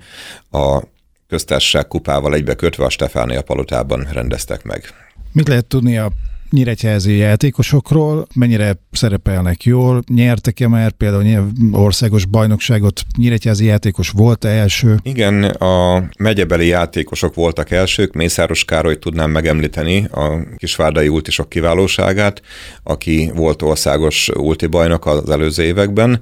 a 0.52 0.82
köztársaság 1.28 1.88
kupával 1.88 2.34
egybekötve 2.34 2.86
a 2.86 2.90
Stefánia 2.90 3.42
palotában 3.42 4.08
rendeztek 4.12 4.64
meg. 4.64 4.84
Mit 5.32 5.48
lehet 5.48 5.66
tudni 5.66 5.98
a 5.98 6.12
nyíregyházi 6.52 7.16
játékosokról, 7.18 8.28
mennyire 8.36 8.78
szerepelnek 8.92 9.64
jól, 9.64 10.04
nyertek-e 10.14 10.68
már 10.68 10.92
például 10.92 11.52
országos 11.72 12.26
bajnokságot, 12.26 13.02
nyíregyházi 13.18 13.66
játékos 13.66 14.10
volt-e 14.10 14.48
első? 14.48 15.00
Igen, 15.04 15.44
a 15.44 16.04
megyebeli 16.18 16.68
játékosok 16.68 17.34
voltak 17.34 17.72
elsők, 17.72 18.14
Mészáros 18.14 18.66
Károly 18.66 19.00
tudnám 19.00 19.32
megemlíteni 19.32 20.06
a 20.06 20.40
kisvárdai 20.56 21.08
ultisok 21.08 21.50
kiválóságát, 21.50 22.42
aki 22.84 23.32
volt 23.36 23.62
országos 23.62 24.30
ulti 24.30 24.68
bajnok 24.68 25.06
az 25.06 25.30
előző 25.30 25.64
években. 25.64 26.20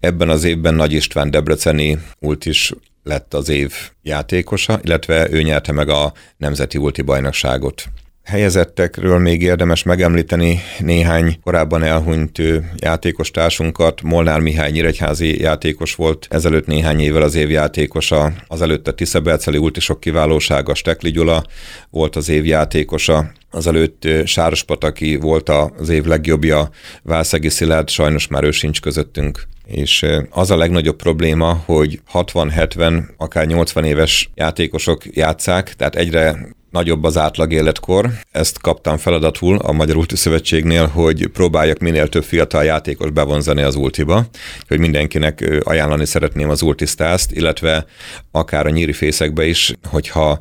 Ebben 0.00 0.28
az 0.28 0.44
évben 0.44 0.74
Nagy 0.74 0.92
István 0.92 1.30
Debreceni 1.30 1.98
ultis 2.20 2.72
lett 3.02 3.34
az 3.34 3.48
év 3.48 3.72
játékosa, 4.02 4.80
illetve 4.82 5.30
ő 5.30 5.42
nyerte 5.42 5.72
meg 5.72 5.88
a 5.88 6.12
Nemzeti 6.36 6.78
Ulti 6.78 7.02
Bajnokságot 7.02 7.84
helyezettekről 8.24 9.18
még 9.18 9.42
érdemes 9.42 9.82
megemlíteni 9.82 10.60
néhány 10.78 11.38
korábban 11.42 11.82
elhunyt 11.82 12.38
játékos 12.76 13.30
társunkat. 13.30 14.02
Molnár 14.02 14.40
Mihály 14.40 14.70
Nyíregyházi 14.70 15.40
játékos 15.40 15.94
volt, 15.94 16.26
ezelőtt 16.30 16.66
néhány 16.66 17.00
évvel 17.00 17.22
az 17.22 17.34
év 17.34 17.50
játékosa, 17.50 18.32
azelőtt 18.46 18.88
a 18.88 18.94
Tiszaberceli 18.94 19.58
ultisok 19.58 20.00
kiválósága, 20.00 20.74
Stekli 20.74 21.10
Gyula 21.10 21.44
volt 21.90 22.16
az 22.16 22.28
év 22.28 22.44
játékosa, 22.44 23.32
azelőtt 23.50 24.08
Sárospataki 24.24 25.16
volt 25.16 25.48
az 25.48 25.88
év 25.88 26.04
legjobbja, 26.04 26.70
Válszegi 27.02 27.48
Szilárd, 27.48 27.88
sajnos 27.88 28.26
már 28.26 28.44
ő 28.44 28.50
sincs 28.50 28.80
közöttünk 28.80 29.50
és 29.66 30.06
az 30.30 30.50
a 30.50 30.56
legnagyobb 30.56 30.96
probléma, 30.96 31.62
hogy 31.64 32.00
60-70, 32.12 33.02
akár 33.16 33.46
80 33.46 33.84
éves 33.84 34.30
játékosok 34.34 35.16
játszák, 35.16 35.74
tehát 35.74 35.96
egyre 35.96 36.54
nagyobb 36.72 37.04
az 37.04 37.16
átlag 37.16 37.52
életkor. 37.52 38.10
Ezt 38.30 38.60
kaptam 38.60 38.96
feladatul 38.96 39.56
a 39.56 39.72
Magyar 39.72 39.96
Ulti 39.96 40.16
Szövetségnél, 40.16 40.86
hogy 40.86 41.26
próbáljak 41.26 41.78
minél 41.78 42.08
több 42.08 42.24
fiatal 42.24 42.64
játékos 42.64 43.10
bevonzani 43.10 43.62
az 43.62 43.74
ultiba, 43.74 44.26
hogy 44.68 44.78
mindenkinek 44.78 45.60
ajánlani 45.62 46.06
szeretném 46.06 46.50
az 46.50 46.62
ultisztászt, 46.62 47.32
illetve 47.32 47.84
akár 48.30 48.66
a 48.66 48.70
nyíri 48.70 48.92
fészekbe 48.92 49.46
is, 49.46 49.74
hogyha 49.88 50.38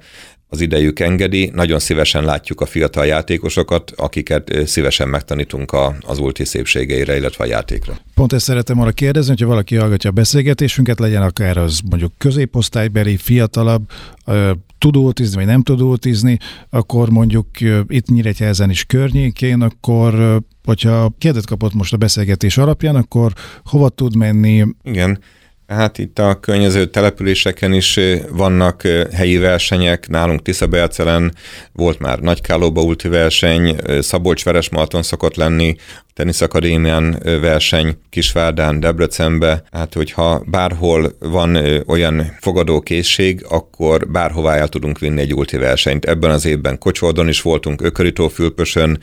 az 0.54 0.62
idejük 0.62 1.00
engedi, 1.00 1.52
nagyon 1.54 1.80
szívesen 1.80 2.24
látjuk 2.24 2.62
a 2.62 2.66
fiatal 2.66 3.06
játékosokat, 3.06 3.92
akiket 3.96 4.68
szívesen 4.68 5.08
megtanítunk 5.08 5.72
a, 5.72 5.96
az 6.02 6.20
ulti 6.20 6.46
szépségeire, 6.46 7.18
illetve 7.18 7.44
a 7.44 7.48
játékra. 7.48 7.98
Pont 8.16 8.34
ezt 8.34 8.46
szeretem 8.46 8.80
arra 8.80 8.92
kérdezni, 8.92 9.30
hogyha 9.30 9.48
valaki 9.48 9.76
hallgatja 9.76 10.10
a 10.10 10.14
beszélgetésünket, 10.14 11.00
legyen 11.00 11.22
akár 11.22 11.58
az 11.58 11.80
mondjuk 11.90 12.12
középosztálybeli, 12.18 13.18
fiatalabb, 13.18 13.90
tud 14.82 14.96
ultizni, 14.96 15.36
vagy 15.36 15.46
nem 15.46 15.62
tud 15.62 15.82
ultizni, 15.82 16.38
akkor 16.70 17.10
mondjuk 17.10 17.48
itt 17.88 18.08
Nyíregyházen 18.08 18.70
is 18.70 18.84
környékén, 18.84 19.62
akkor 19.62 20.42
hogyha 20.64 21.12
kérdet 21.18 21.46
kapott 21.46 21.74
most 21.74 21.94
a 21.94 21.98
beszélgetés 21.98 22.58
alapján, 22.58 22.96
akkor 22.96 23.34
hova 23.66 23.90
tud 23.90 24.16
menni? 24.16 24.66
Igen, 24.84 25.20
Hát 25.72 25.98
itt 25.98 26.20
a 26.20 26.40
környező 26.40 26.86
településeken 26.86 27.74
is 27.74 28.00
vannak 28.30 28.82
helyi 29.14 29.38
versenyek, 29.38 30.08
nálunk 30.08 30.42
Tiszabelcelen 30.42 31.34
volt 31.74 32.00
már 32.00 32.20
Nagykálóba 32.20 32.82
ulti 32.82 33.08
verseny, 33.08 33.76
Szabolcs-Veresmarton 34.00 35.04
szokott 35.04 35.36
lenni, 35.36 35.76
teniszakadémián 36.14 37.20
verseny, 37.24 37.98
Kisvárdán, 38.10 38.80
Debrecenbe, 38.80 39.64
hát 39.72 39.94
hogyha 39.94 40.44
bárhol 40.46 41.16
van 41.20 41.58
olyan 41.88 42.36
fogadókészség, 42.40 43.46
akkor 43.50 44.08
bárhová 44.08 44.56
el 44.56 44.68
tudunk 44.68 45.00
vinni 45.00 45.22
egy 45.22 45.34
ulti 45.34 45.58
versenyt. 45.58 46.06
Ebben 46.06 46.32
az 46.32 46.46
évben 46.46 46.78
Kocsordon 46.78 47.28
is 47.28 47.42
voltunk, 47.42 47.82
Ökörító-Fülpösön, 47.82 49.00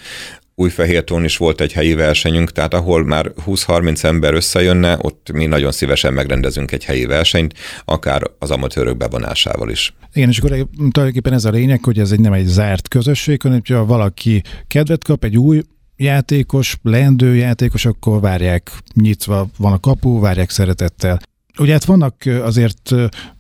Újfehértón 0.61 1.25
is 1.25 1.37
volt 1.37 1.61
egy 1.61 1.73
helyi 1.73 1.95
versenyünk, 1.95 2.53
tehát 2.53 2.75
ahol 2.75 3.05
már 3.05 3.33
20-30 3.47 4.05
ember 4.05 4.35
összejönne, 4.35 4.97
ott 5.00 5.31
mi 5.33 5.47
nagyon 5.47 5.73
szívesen 5.73 6.12
megrendezünk 6.12 6.73
egy 6.73 6.85
helyi 6.85 7.05
versenyt, 7.05 7.55
akár 7.85 8.23
az 8.38 8.50
amatőrök 8.50 8.97
bevonásával 8.97 9.71
is. 9.71 9.95
Igen, 10.12 10.29
és 10.29 10.38
akkor 10.38 10.50
tulajdonképpen 10.50 11.33
ez 11.33 11.45
a 11.45 11.50
lényeg, 11.50 11.85
hogy 11.85 11.99
ez 11.99 12.11
egy 12.11 12.21
nem 12.21 12.33
egy 12.33 12.47
zárt 12.47 12.88
közösség, 12.88 13.43
hanem 13.43 13.57
hogyha 13.57 13.85
valaki 13.85 14.43
kedvet 14.67 15.05
kap 15.05 15.25
egy 15.25 15.38
új 15.38 15.62
játékos, 15.97 16.79
leendő 16.83 17.35
játékos, 17.35 17.85
akkor 17.85 18.21
várják 18.21 18.71
nyitva, 18.95 19.49
van 19.59 19.73
a 19.73 19.81
kapu, 19.81 20.21
várják 20.21 20.50
szeretettel. 20.50 21.21
Ugye 21.59 21.73
hát 21.73 21.85
vannak 21.85 22.15
azért 22.43 22.91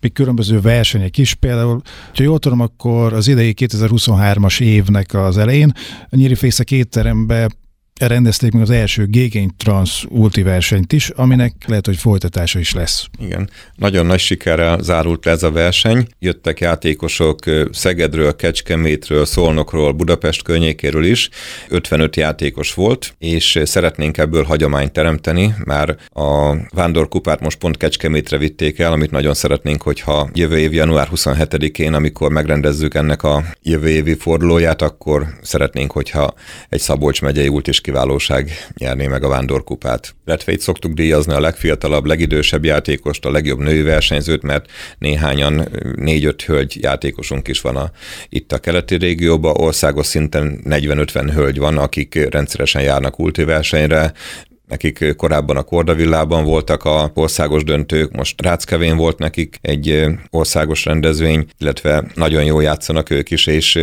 még 0.00 0.12
különböző 0.12 0.60
versenyek 0.60 1.18
is, 1.18 1.34
például, 1.34 1.80
ha 2.14 2.22
jól 2.22 2.38
tudom, 2.38 2.60
akkor 2.60 3.12
az 3.12 3.28
idei 3.28 3.54
2023-as 3.58 4.60
évnek 4.60 5.14
az 5.14 5.38
elején 5.38 5.72
a 6.10 6.16
Nyíri 6.16 6.34
Fészek 6.34 6.70
étterembe 6.70 7.48
rendezték 8.06 8.52
meg 8.52 8.62
az 8.62 8.70
első 8.70 9.06
Gégény 9.06 9.50
Trans 9.56 10.06
ulti 10.08 10.44
is, 10.88 11.08
aminek 11.08 11.54
lehet, 11.66 11.86
hogy 11.86 11.96
folytatása 11.96 12.58
is 12.58 12.72
lesz. 12.72 13.06
Igen, 13.20 13.50
nagyon 13.74 14.06
nagy 14.06 14.18
sikerrel 14.18 14.78
zárult 14.82 15.26
ez 15.26 15.42
a 15.42 15.50
verseny. 15.50 16.06
Jöttek 16.18 16.60
játékosok 16.60 17.38
Szegedről, 17.72 18.36
Kecskemétről, 18.36 19.24
Szolnokról, 19.24 19.92
Budapest 19.92 20.42
környékéről 20.42 21.04
is. 21.04 21.28
55 21.68 22.16
játékos 22.16 22.74
volt, 22.74 23.14
és 23.18 23.60
szeretnénk 23.64 24.18
ebből 24.18 24.44
hagyományt 24.44 24.92
teremteni, 24.92 25.54
már 25.64 25.96
a 26.12 26.56
Vándor 26.70 27.08
kupát 27.08 27.40
most 27.40 27.58
pont 27.58 27.76
Kecskemétre 27.76 28.38
vitték 28.38 28.78
el, 28.78 28.92
amit 28.92 29.10
nagyon 29.10 29.34
szeretnénk, 29.34 29.82
hogyha 29.82 30.28
jövő 30.32 30.58
év 30.58 30.72
január 30.72 31.08
27-én, 31.14 31.94
amikor 31.94 32.30
megrendezzük 32.30 32.94
ennek 32.94 33.22
a 33.22 33.44
jövő 33.62 33.88
évi 33.88 34.14
fordulóját, 34.14 34.82
akkor 34.82 35.26
szeretnénk, 35.42 35.92
hogyha 35.92 36.34
egy 36.68 36.80
Szabolcs 36.80 37.22
megyei 37.22 37.48
út 37.48 37.68
is 37.68 37.80
kiválóság 37.88 38.50
nyerné 38.78 39.06
meg 39.06 39.24
a 39.24 39.28
vándorkupát. 39.28 40.14
Illetve 40.26 40.52
itt 40.52 40.60
szoktuk 40.60 40.92
díjazni 40.92 41.32
a 41.32 41.40
legfiatalabb, 41.40 42.04
legidősebb 42.04 42.64
játékost, 42.64 43.24
a 43.24 43.30
legjobb 43.30 43.58
női 43.58 43.82
versenyzőt, 43.82 44.42
mert 44.42 44.70
néhányan, 44.98 45.68
négy-öt 45.96 46.42
hölgy 46.42 46.82
játékosunk 46.82 47.48
is 47.48 47.60
van 47.60 47.76
a, 47.76 47.90
itt 48.28 48.52
a 48.52 48.58
keleti 48.58 48.96
régióban, 48.96 49.56
országos 49.56 50.06
szinten 50.06 50.60
40-50 50.64 51.30
hölgy 51.34 51.58
van, 51.58 51.78
akik 51.78 52.28
rendszeresen 52.30 52.82
járnak 52.82 53.18
ulti 53.18 53.44
versenyre, 53.44 54.12
nekik 54.68 55.14
korábban 55.16 55.56
a 55.56 55.62
Kordavillában 55.62 56.44
voltak 56.44 56.84
a 56.84 57.10
országos 57.14 57.64
döntők, 57.64 58.12
most 58.12 58.42
Ráckevén 58.42 58.96
volt 58.96 59.18
nekik 59.18 59.58
egy 59.60 60.04
országos 60.30 60.84
rendezvény, 60.84 61.46
illetve 61.58 62.04
nagyon 62.14 62.44
jól 62.44 62.62
játszanak 62.62 63.10
ők 63.10 63.30
is, 63.30 63.46
és 63.46 63.78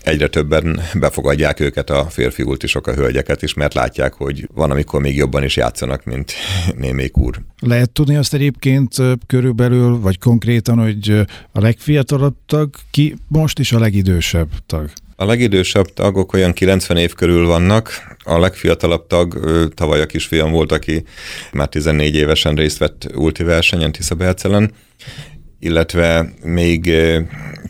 egyre 0.00 0.28
többen 0.28 0.80
befogadják 0.94 1.60
őket 1.60 1.90
a 1.90 2.06
férfi 2.10 2.42
ultisok, 2.42 2.86
a 2.86 2.94
hölgyeket 2.94 3.42
is, 3.42 3.54
mert 3.54 3.74
látják, 3.74 4.12
hogy 4.12 4.48
van, 4.54 4.70
amikor 4.70 5.00
még 5.00 5.16
jobban 5.16 5.44
is 5.44 5.56
játszanak, 5.56 6.04
mint 6.04 6.32
némék 6.78 7.16
úr. 7.18 7.42
Lehet 7.60 7.90
tudni 7.90 8.16
azt 8.16 8.34
egyébként 8.34 8.94
körülbelül, 9.26 10.00
vagy 10.00 10.18
konkrétan, 10.18 10.78
hogy 10.78 11.10
a 11.52 11.60
legfiatalabb 11.60 12.36
tag 12.46 12.70
ki 12.90 13.14
most 13.28 13.58
is 13.58 13.72
a 13.72 13.78
legidősebb 13.78 14.48
tag? 14.66 14.90
A 15.18 15.24
legidősebb 15.24 15.86
tagok 15.86 16.32
olyan 16.32 16.52
90 16.52 16.96
év 16.96 17.14
körül 17.14 17.46
vannak, 17.46 18.16
a 18.24 18.38
legfiatalabb 18.38 19.06
tag 19.06 19.38
tavaly 19.74 20.00
a 20.00 20.06
kisfiam 20.06 20.50
volt, 20.50 20.72
aki 20.72 21.04
már 21.52 21.68
14 21.68 22.14
évesen 22.14 22.54
részt 22.54 22.78
vett 22.78 23.06
ulti 23.14 23.42
versenyen 23.42 23.92
Tisza 23.92 24.14
Bercelen, 24.14 24.72
illetve 25.60 26.34
még 26.42 26.92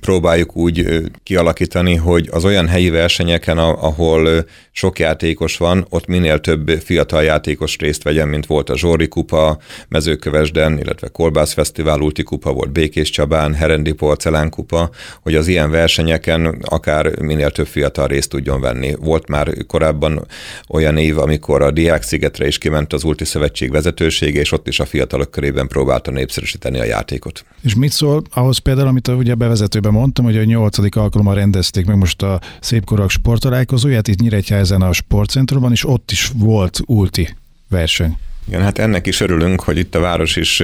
próbáljuk 0.07 0.57
úgy 0.57 1.03
kialakítani, 1.23 1.95
hogy 1.95 2.29
az 2.33 2.45
olyan 2.45 2.67
helyi 2.67 2.91
versenyeken, 2.91 3.59
ahol 3.59 4.45
sok 4.73 4.99
játékos 4.99 5.57
van, 5.57 5.87
ott 5.89 6.07
minél 6.07 6.39
több 6.41 6.71
fiatal 6.85 7.23
játékos 7.23 7.77
részt 7.79 8.03
vegyen, 8.03 8.29
mint 8.29 8.47
volt 8.47 8.71
a 8.71 8.77
Zsóri 8.77 9.09
Kupa, 9.09 9.59
Mezőkövesden, 9.89 10.79
illetve 10.79 11.09
Kolbász 11.09 11.53
Fesztivál 11.53 12.01
Ulti 12.01 12.23
Kupa 12.23 12.53
volt 12.53 12.73
Békés 12.73 13.11
Csabán, 13.11 13.55
Herendi 13.55 13.93
Porcelán 13.93 14.51
Kupa, 14.51 14.91
hogy 15.23 15.35
az 15.35 15.47
ilyen 15.47 15.71
versenyeken 15.71 16.59
akár 16.63 17.21
minél 17.21 17.51
több 17.51 17.67
fiatal 17.67 18.07
részt 18.07 18.29
tudjon 18.29 18.61
venni. 18.61 18.95
Volt 19.01 19.29
már 19.29 19.55
korábban 19.67 20.27
olyan 20.69 20.97
év, 20.97 21.19
amikor 21.19 21.63
a 21.63 21.71
Diák 21.71 22.03
szigetre 22.03 22.47
is 22.47 22.59
kiment 22.59 22.93
az 22.93 23.05
Ulti 23.05 23.25
Szövetség 23.25 23.71
vezetősége, 23.71 24.41
és 24.41 24.53
ott 24.53 24.69
is 24.69 24.81
a 24.81 24.85
fiatalok 24.85 25.31
körében 25.31 25.67
próbálta 25.67 26.11
népszerűsíteni 26.11 26.79
a 26.79 26.85
játékot. 26.85 27.45
És 27.63 27.75
mit 27.75 27.93
szól 27.93 28.23
ahhoz 28.35 28.59
például, 28.59 28.89
amit 28.89 29.09
ugye 29.09 29.35
bevezetőben 29.35 29.95
mondtam, 29.99 30.25
hogy 30.25 30.37
a 30.37 30.45
nyolcadik 30.45 30.97
alkalommal 30.97 31.35
rendezték 31.35 31.87
meg 31.87 31.97
most 31.97 32.23
a 32.23 32.41
szépkorak 32.61 33.11
sporttalálkozóját 33.11 34.09
itt 34.09 34.21
Nyíregyházen 34.21 34.83
a 34.83 34.93
sportcentrumban, 34.93 35.73
és 35.73 35.89
ott 35.89 36.11
is 36.11 36.31
volt 36.35 36.81
ulti 36.87 37.37
verseny. 37.69 38.17
Igen, 38.49 38.63
hát 38.63 38.79
ennek 38.79 39.07
is 39.07 39.21
örülünk, 39.21 39.61
hogy 39.61 39.79
itt 39.79 39.95
a 39.95 40.01
város 40.01 40.37
is 40.37 40.63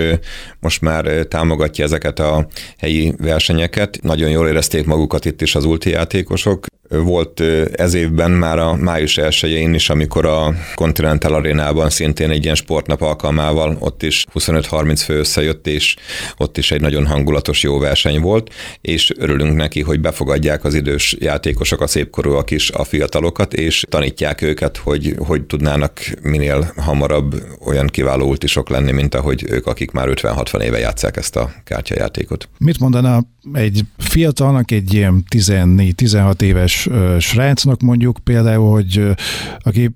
most 0.60 0.80
már 0.80 1.04
támogatja 1.28 1.84
ezeket 1.84 2.18
a 2.18 2.46
helyi 2.78 3.14
versenyeket. 3.18 3.98
Nagyon 4.02 4.30
jól 4.30 4.48
érezték 4.48 4.86
magukat 4.86 5.24
itt 5.24 5.40
is 5.42 5.54
az 5.54 5.64
ulti 5.64 5.90
játékosok. 5.90 6.66
Volt 6.88 7.42
ez 7.72 7.94
évben 7.94 8.30
már 8.30 8.58
a 8.58 8.74
május 8.74 9.18
1 9.18 9.74
is, 9.74 9.90
amikor 9.90 10.26
a 10.26 10.54
Continental 10.74 11.34
Arénában 11.34 11.90
szintén 11.90 12.30
egy 12.30 12.42
ilyen 12.42 12.54
sportnap 12.54 13.00
alkalmával 13.00 13.76
ott 13.80 14.02
is 14.02 14.26
25-30 14.34 15.00
fő 15.04 15.18
összejött, 15.18 15.66
és 15.66 15.96
ott 16.36 16.58
is 16.58 16.70
egy 16.70 16.80
nagyon 16.80 17.06
hangulatos 17.06 17.62
jó 17.62 17.78
verseny 17.78 18.20
volt, 18.20 18.54
és 18.80 19.12
örülünk 19.16 19.56
neki, 19.56 19.80
hogy 19.80 20.00
befogadják 20.00 20.64
az 20.64 20.74
idős 20.74 21.16
játékosok, 21.18 21.80
a 21.80 21.86
szépkorúak 21.86 22.50
is 22.50 22.70
a 22.70 22.84
fiatalokat, 22.84 23.54
és 23.54 23.84
tanítják 23.88 24.42
őket, 24.42 24.76
hogy 24.76 25.14
hogy 25.18 25.42
tudnának 25.42 26.00
minél 26.22 26.72
hamarabb 26.76 27.42
olyan 27.66 27.86
kiváló 27.86 28.28
ultisok 28.28 28.68
lenni, 28.68 28.92
mint 28.92 29.14
ahogy 29.14 29.44
ők, 29.48 29.66
akik 29.66 29.90
már 29.90 30.08
50-60 30.10 30.60
éve 30.62 30.78
játszák 30.78 31.16
ezt 31.16 31.36
a 31.36 31.52
kártyajátékot. 31.64 32.48
Mit 32.58 32.78
mondaná 32.78 33.20
egy 33.52 33.80
fiatalnak, 33.98 34.70
egy 34.70 34.94
ilyen 34.94 35.24
14-16 35.30 36.40
éves 36.42 36.71
srácnak 37.18 37.80
mondjuk 37.80 38.18
például, 38.24 38.70
hogy 38.70 39.14
aki 39.58 39.90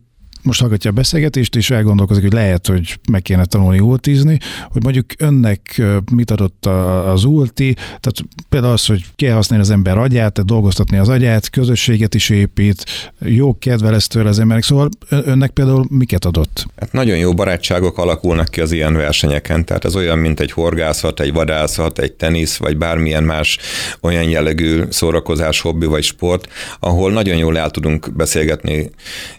most 0.46 0.60
hallgatja 0.60 0.90
a 0.90 0.92
beszélgetést, 0.92 1.56
és 1.56 1.70
elgondolkozik, 1.70 2.22
hogy 2.22 2.32
lehet, 2.32 2.66
hogy 2.66 2.98
meg 3.10 3.22
kéne 3.22 3.44
tanulni 3.44 3.78
ultizni, 3.78 4.38
hogy 4.70 4.82
mondjuk 4.82 5.06
önnek 5.18 5.82
mit 6.12 6.30
adott 6.30 6.66
az 7.06 7.24
ulti, 7.24 7.74
tehát 7.74 8.14
például 8.48 8.72
az, 8.72 8.86
hogy 8.86 9.04
kell 9.14 9.34
használni 9.34 9.64
az 9.64 9.70
ember 9.70 9.98
agyát, 9.98 10.32
tehát 10.32 10.50
dolgoztatni 10.50 10.96
az 10.96 11.08
agyát, 11.08 11.50
közösséget 11.50 12.14
is 12.14 12.30
épít, 12.30 12.84
jó 13.20 13.58
kedve 13.58 13.90
lesz 13.90 14.06
tőle 14.06 14.28
az 14.28 14.38
emberek, 14.38 14.62
szóval 14.62 14.88
önnek 15.08 15.50
például 15.50 15.86
miket 15.88 16.24
adott? 16.24 16.66
Hát 16.80 16.92
nagyon 16.92 17.16
jó 17.16 17.34
barátságok 17.34 17.98
alakulnak 17.98 18.48
ki 18.48 18.60
az 18.60 18.72
ilyen 18.72 18.94
versenyeken, 18.94 19.64
tehát 19.64 19.84
ez 19.84 19.96
olyan, 19.96 20.18
mint 20.18 20.40
egy 20.40 20.52
horgászat, 20.52 21.20
egy 21.20 21.32
vadászat, 21.32 21.98
egy 21.98 22.12
tenisz, 22.12 22.56
vagy 22.56 22.76
bármilyen 22.76 23.24
más 23.24 23.58
olyan 24.00 24.28
jellegű 24.28 24.82
szórakozás, 24.88 25.60
hobbi 25.60 25.86
vagy 25.86 26.02
sport, 26.02 26.48
ahol 26.80 27.12
nagyon 27.12 27.36
jól 27.36 27.58
el 27.58 27.70
tudunk 27.70 28.14
beszélgetni 28.16 28.90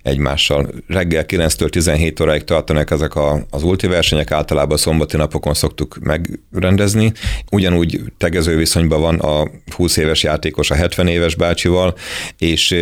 egymással 0.04 0.70
reggel 0.98 1.26
9-től 1.28 1.70
17 1.70 2.20
óráig 2.20 2.44
tartanak 2.44 2.92
ezek 2.92 3.16
a, 3.16 3.46
az 3.50 3.64
ulti 3.64 3.88
versenyek, 3.88 4.32
általában 4.32 4.78
szombati 4.78 5.18
napokon 5.18 5.54
szoktuk 5.54 5.98
megrendezni. 6.02 7.12
Ugyanúgy 7.52 8.02
tegező 8.18 8.58
viszonyban 8.58 9.02
van 9.02 9.20
a 9.20 9.48
20 9.76 9.98
éves 9.98 10.24
játékos 10.24 10.72
a 10.72 10.76
70 10.76 11.08
éves 11.08 11.36
bácsival, 11.36 11.96
és 12.38 12.76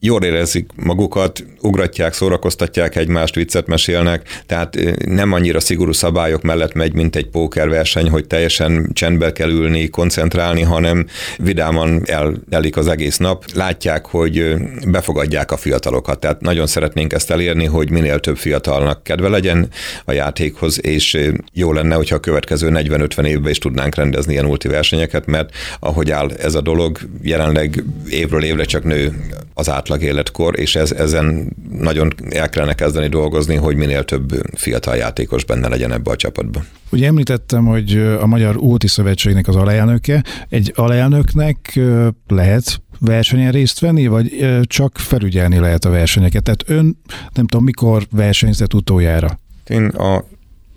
jól 0.00 0.22
érezik 0.22 0.70
magukat, 0.76 1.44
ugratják, 1.60 2.12
szórakoztatják 2.12 2.96
egymást, 2.96 3.34
viccet 3.34 3.66
mesélnek, 3.66 4.42
tehát 4.46 4.78
nem 5.06 5.32
annyira 5.32 5.60
szigorú 5.60 5.92
szabályok 5.92 6.42
mellett 6.42 6.72
megy, 6.72 6.94
mint 6.94 7.16
egy 7.16 7.26
pókerverseny, 7.26 8.10
hogy 8.10 8.26
teljesen 8.26 8.90
csendbe 8.92 9.32
kell 9.32 9.50
ülni, 9.50 9.88
koncentrálni, 9.88 10.62
hanem 10.62 11.06
vidáman 11.38 12.02
elik 12.50 12.76
az 12.76 12.88
egész 12.88 13.16
nap. 13.16 13.44
Látják, 13.54 14.06
hogy 14.06 14.54
befogadják 14.86 15.52
a 15.52 15.56
fiatalokat, 15.56 16.20
tehát 16.20 16.40
nagyon 16.40 16.66
szeretnénk 16.66 17.12
ezt 17.12 17.30
elérni, 17.30 17.64
hogy 17.64 17.90
minél 17.90 18.20
több 18.20 18.36
fiatalnak 18.36 19.02
kedve 19.02 19.28
legyen 19.28 19.68
a 20.04 20.12
játékhoz, 20.12 20.84
és 20.84 21.30
jó 21.52 21.72
lenne, 21.72 21.94
hogyha 21.94 22.14
a 22.14 22.20
következő 22.20 22.70
40-50 22.72 23.26
évben 23.26 23.50
is 23.50 23.58
tudnánk 23.58 23.94
rendezni 23.94 24.32
ilyen 24.32 24.46
ulti 24.46 24.68
versenyeket, 24.68 25.26
mert 25.26 25.50
ahogy 25.80 26.10
áll 26.10 26.30
ez 26.30 26.54
a 26.54 26.60
dolog, 26.60 26.98
jelenleg 27.22 27.84
évről 28.08 28.44
évre 28.44 28.64
csak 28.64 28.84
nő 28.84 29.12
az 29.54 29.68
át 29.68 29.87
átlag 29.90 30.02
életkor, 30.02 30.58
és 30.58 30.76
ez, 30.76 30.92
ezen 30.92 31.56
nagyon 31.70 32.14
el 32.30 32.48
kellene 32.48 32.74
kezdeni 32.74 33.08
dolgozni, 33.08 33.54
hogy 33.54 33.76
minél 33.76 34.04
több 34.04 34.30
fiatal 34.54 34.96
játékos 34.96 35.44
benne 35.44 35.68
legyen 35.68 35.92
ebbe 35.92 36.10
a 36.10 36.16
csapatba. 36.16 36.64
Ugye 36.90 37.06
említettem, 37.06 37.64
hogy 37.66 37.96
a 38.20 38.26
Magyar 38.26 38.56
Úti 38.56 38.88
Szövetségnek 38.88 39.48
az 39.48 39.56
alelnöke. 39.56 40.24
Egy 40.48 40.72
alelnöknek 40.74 41.80
lehet 42.26 42.82
versenyen 42.98 43.52
részt 43.52 43.78
venni, 43.78 44.06
vagy 44.06 44.46
csak 44.62 44.98
felügyelni 44.98 45.58
lehet 45.58 45.84
a 45.84 45.90
versenyeket? 45.90 46.42
Tehát 46.42 46.64
ön 46.66 46.98
nem 47.34 47.46
tudom, 47.46 47.64
mikor 47.64 48.06
versenyzett 48.10 48.74
utoljára? 48.74 49.38
Én 49.68 49.86
a 49.86 50.24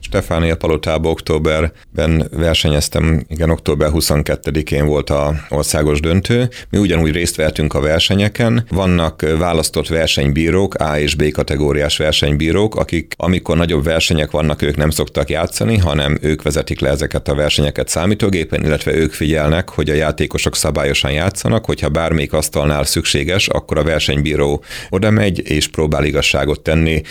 Stefánia 0.01 0.55
palotába 0.55 1.09
októberben 1.09 2.27
versenyeztem, 2.31 3.25
igen, 3.27 3.49
október 3.49 3.89
22-én 3.93 4.85
volt 4.85 5.09
a 5.09 5.33
országos 5.49 5.99
döntő. 5.99 6.49
Mi 6.69 6.77
ugyanúgy 6.77 7.11
részt 7.11 7.35
vettünk 7.35 7.73
a 7.73 7.79
versenyeken. 7.79 8.65
Vannak 8.69 9.25
választott 9.37 9.87
versenybírók, 9.87 10.73
A 10.75 10.99
és 10.99 11.15
B 11.15 11.31
kategóriás 11.31 11.97
versenybírók, 11.97 12.75
akik 12.75 13.13
amikor 13.17 13.57
nagyobb 13.57 13.83
versenyek 13.83 14.31
vannak, 14.31 14.61
ők 14.61 14.75
nem 14.75 14.89
szoktak 14.89 15.29
játszani, 15.29 15.77
hanem 15.77 16.17
ők 16.21 16.41
vezetik 16.41 16.79
le 16.79 16.89
ezeket 16.89 17.27
a 17.27 17.35
versenyeket 17.35 17.87
számítógépen, 17.87 18.63
illetve 18.63 18.93
ők 18.93 19.13
figyelnek, 19.13 19.69
hogy 19.69 19.89
a 19.89 19.93
játékosok 19.93 20.55
szabályosan 20.55 21.11
játszanak, 21.11 21.65
hogyha 21.65 21.89
bármelyik 21.89 22.33
asztalnál 22.33 22.83
szükséges, 22.83 23.47
akkor 23.47 23.77
a 23.77 23.83
versenybíró 23.83 24.63
oda 24.89 25.09
megy 25.09 25.49
és 25.49 25.67
próbál 25.67 26.03
igazságot 26.03 26.59
tenni 26.59 27.01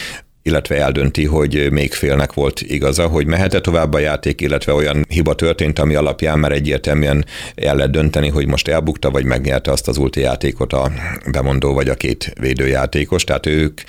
illetve 0.42 0.76
eldönti, 0.76 1.24
hogy 1.24 1.68
még 1.70 1.92
félnek 1.92 2.32
volt 2.32 2.60
igaza, 2.60 3.06
hogy 3.06 3.26
mehet 3.26 3.62
tovább 3.62 3.92
a 3.94 3.98
játék, 3.98 4.40
illetve 4.40 4.72
olyan 4.72 5.04
hiba 5.08 5.34
történt, 5.34 5.78
ami 5.78 5.94
alapján 5.94 6.38
már 6.38 6.52
egyértelműen 6.52 7.24
el 7.54 7.76
lehet 7.76 7.90
dönteni, 7.90 8.28
hogy 8.28 8.46
most 8.46 8.68
elbukta, 8.68 9.10
vagy 9.10 9.24
megnyerte 9.24 9.70
azt 9.70 9.88
az 9.88 9.96
ulti 9.96 10.20
játékot 10.20 10.72
a 10.72 10.90
bemondó 11.30 11.74
vagy 11.74 11.88
a 11.88 11.94
két 11.94 12.32
védőjátékos. 12.40 13.24
Tehát 13.24 13.46
ők 13.46 13.80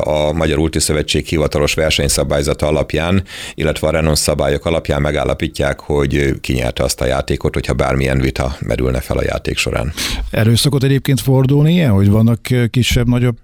a 0.00 0.32
Magyar 0.32 0.58
Ulti 0.58 0.78
Szövetség 0.78 1.26
hivatalos 1.26 1.74
versenyszabályzata 1.74 2.66
alapján, 2.66 3.22
illetve 3.54 3.86
a 3.88 3.90
Renault 3.90 4.18
szabályok 4.18 4.66
alapján 4.66 5.02
megállapítják, 5.02 5.80
hogy 5.80 6.40
kinyerte 6.40 6.82
azt 6.82 7.00
a 7.00 7.06
játékot, 7.06 7.54
hogyha 7.54 7.72
bármilyen 7.72 8.20
vita 8.20 8.56
merülne 8.60 9.00
fel 9.00 9.16
a 9.16 9.22
játék 9.24 9.56
során. 9.56 9.92
Erőszakot 10.30 10.84
egyébként 10.84 11.20
fordulni 11.20 11.72
ilyen, 11.72 11.90
hogy 11.90 12.10
vannak 12.10 12.40
kisebb-nagyobb 12.70 13.38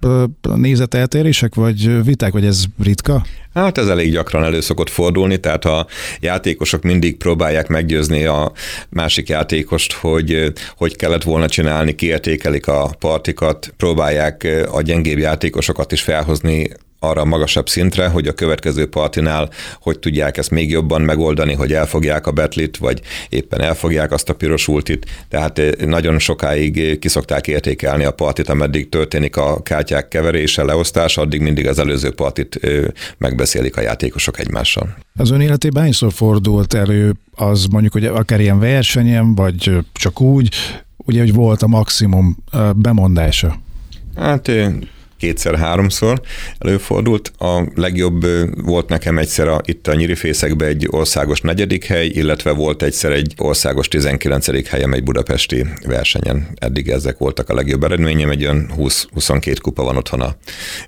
nézeteltérések, 0.54 1.54
vagy 1.54 2.04
viták, 2.04 2.32
vagy 2.32 2.44
ez 2.44 2.53
ez 2.54 2.64
ritka? 2.84 3.24
Hát 3.54 3.78
ez 3.78 3.88
elég 3.88 4.12
gyakran 4.12 4.44
elő 4.44 4.60
szokott 4.60 4.90
fordulni, 4.90 5.36
tehát 5.36 5.64
a 5.64 5.86
játékosok 6.20 6.82
mindig 6.82 7.16
próbálják 7.16 7.68
meggyőzni 7.68 8.24
a 8.24 8.52
másik 8.88 9.28
játékost, 9.28 9.92
hogy 9.92 10.52
hogy 10.76 10.96
kellett 10.96 11.22
volna 11.22 11.48
csinálni, 11.48 11.94
kiértékelik 11.94 12.66
a 12.66 12.94
partikat, 12.98 13.74
próbálják 13.76 14.48
a 14.72 14.82
gyengébb 14.82 15.18
játékosokat 15.18 15.92
is 15.92 16.02
felhozni 16.02 16.70
arra 17.08 17.20
a 17.20 17.24
magasabb 17.24 17.68
szintre, 17.68 18.08
hogy 18.08 18.26
a 18.26 18.32
következő 18.32 18.86
partinál 18.86 19.48
hogy 19.80 19.98
tudják 19.98 20.36
ezt 20.36 20.50
még 20.50 20.70
jobban 20.70 21.02
megoldani, 21.02 21.52
hogy 21.52 21.72
elfogják 21.72 22.26
a 22.26 22.32
betlit, 22.32 22.76
vagy 22.76 23.00
éppen 23.28 23.60
elfogják 23.60 24.12
azt 24.12 24.28
a 24.28 24.34
piros 24.34 24.68
ultit. 24.68 25.06
Tehát 25.28 25.60
nagyon 25.86 26.18
sokáig 26.18 26.98
kiszokták 26.98 27.46
értékelni 27.46 28.04
a 28.04 28.10
partit, 28.10 28.48
ameddig 28.48 28.88
történik 28.88 29.36
a 29.36 29.62
kártyák 29.62 30.08
keverése, 30.08 30.62
leosztása, 30.62 31.20
addig 31.20 31.40
mindig 31.40 31.66
az 31.66 31.78
előző 31.78 32.10
partit 32.10 32.60
megbeszélik 33.18 33.76
a 33.76 33.80
játékosok 33.80 34.38
egymással. 34.38 34.96
Az 35.16 35.30
ön 35.30 35.40
életében 35.40 35.82
hányszor 35.82 36.12
fordult 36.12 36.74
elő 36.74 37.14
az 37.34 37.66
mondjuk, 37.66 37.92
hogy 37.92 38.04
akár 38.04 38.40
ilyen 38.40 38.58
versenyen, 38.58 39.34
vagy 39.34 39.70
csak 39.92 40.20
úgy, 40.20 40.54
ugye, 40.96 41.20
hogy 41.20 41.34
volt 41.34 41.62
a 41.62 41.66
maximum 41.66 42.36
bemondása? 42.76 43.60
Hát 44.16 44.50
kétszer-háromszor 45.24 46.20
előfordult. 46.58 47.32
A 47.38 47.62
legjobb 47.74 48.26
volt 48.64 48.88
nekem 48.88 49.18
egyszer 49.18 49.48
a, 49.48 49.60
itt 49.64 49.86
a 49.86 49.94
Nyirifészekben 49.94 50.68
egy 50.68 50.86
országos 50.90 51.40
negyedik 51.40 51.84
hely, 51.84 52.06
illetve 52.06 52.50
volt 52.50 52.82
egyszer 52.82 53.12
egy 53.12 53.34
országos 53.38 53.88
19. 53.88 54.68
helyem 54.68 54.92
egy 54.92 55.02
budapesti 55.02 55.66
versenyen. 55.86 56.48
Eddig 56.54 56.88
ezek 56.88 57.18
voltak 57.18 57.48
a 57.48 57.54
legjobb 57.54 57.84
eredményem, 57.84 58.30
egy 58.30 58.42
olyan 58.42 58.70
20-22 58.76 59.56
kupa 59.62 59.82
van 59.82 59.96
otthon 59.96 60.20
a 60.20 60.36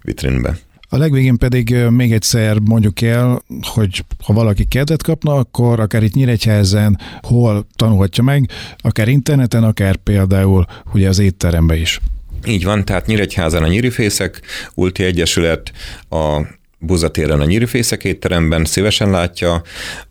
vitrinben. 0.02 0.58
A 0.88 0.96
legvégén 0.96 1.38
pedig 1.38 1.74
még 1.90 2.12
egyszer 2.12 2.58
mondjuk 2.58 3.00
el, 3.00 3.42
hogy 3.60 4.04
ha 4.24 4.32
valaki 4.32 4.64
kedvet 4.64 5.02
kapna, 5.02 5.34
akkor 5.34 5.80
akár 5.80 6.02
itt 6.02 6.14
Nyíregyházen 6.14 6.98
hol 7.20 7.66
tanulhatja 7.76 8.22
meg, 8.24 8.50
akár 8.76 9.08
interneten, 9.08 9.64
akár 9.64 9.96
például 9.96 10.66
ugye 10.92 11.08
az 11.08 11.18
étterembe 11.18 11.76
is. 11.76 12.00
Így 12.46 12.64
van, 12.64 12.84
tehát 12.84 13.06
Nyíregyházan 13.06 13.62
a 13.62 13.66
Nyírifészek 13.66 14.40
Ulti 14.74 15.04
Egyesület, 15.04 15.72
a 16.10 16.40
Buzatéren 16.78 17.40
a 17.40 17.44
Nyírifészek 17.44 18.04
étteremben 18.04 18.64
szívesen 18.64 19.10
látja 19.10 19.62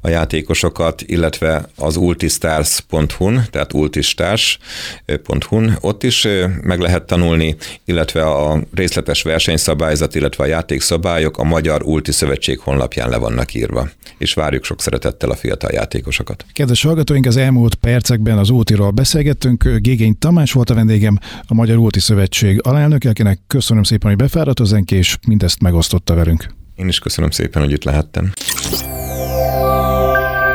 a 0.02 0.10
játékosokat, 0.10 1.02
illetve 1.02 1.70
az 1.76 1.96
ultistars.hu-n, 1.96 3.46
tehát 3.50 3.74
ultistars.hu-n, 3.74 5.78
ott 5.82 6.04
is 6.04 6.28
meg 6.62 6.80
lehet 6.80 7.04
tanulni, 7.04 7.56
illetve 7.86 8.26
a 8.26 8.64
részletes 8.74 9.22
versenyszabályzat, 9.22 10.16
illetve 10.16 10.44
a 10.44 10.48
játékszabályok 10.48 11.38
a 11.38 11.44
Magyar 11.44 11.84
Ulti 11.84 12.12
Szövetség 12.12 12.60
honlapján 12.60 13.10
le 13.10 13.18
vannak 13.18 13.54
írva, 13.54 13.90
és 14.18 14.34
várjuk 14.34 14.64
sok 14.64 14.82
szeretettel 14.82 15.30
a 15.30 15.36
fiatal 15.36 15.72
játékosokat. 15.72 16.46
Kedves 16.54 16.84
hallgatóink, 16.84 17.26
az 17.26 17.38
elmúlt 17.38 17.76
percekben 17.76 18.38
az 18.38 18.50
Ultiról 18.50 18.92
beszélgettünk. 18.92 19.70
Gégény 19.78 20.18
Tamás 20.20 20.52
volt 20.52 20.70
a 20.70 20.74
vendégem, 20.74 21.20
a 21.48 21.54
Magyar 21.54 21.78
Ulti 21.78 22.00
Szövetség 22.00 22.60
alelnök, 22.64 23.04
akinek 23.04 23.40
köszönöm 23.48 23.84
szépen, 23.84 24.10
hogy 24.10 24.20
befáradt 24.20 24.60
hozzánk, 24.60 24.92
és 24.92 25.18
mindezt 25.28 25.62
megosztotta 25.62 26.16
velünk. 26.16 26.64
Én 26.76 26.88
is 26.88 27.00
köszönöm 27.00 27.30
szépen, 27.30 27.62
hogy 27.62 27.72
itt 27.72 27.84
lehettem. 27.84 28.32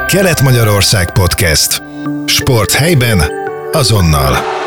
Kelet-Magyarország 0.06 1.12
Podcast. 1.12 1.82
Sport 2.26 2.72
helyben, 2.72 3.22
azonnal. 3.72 4.59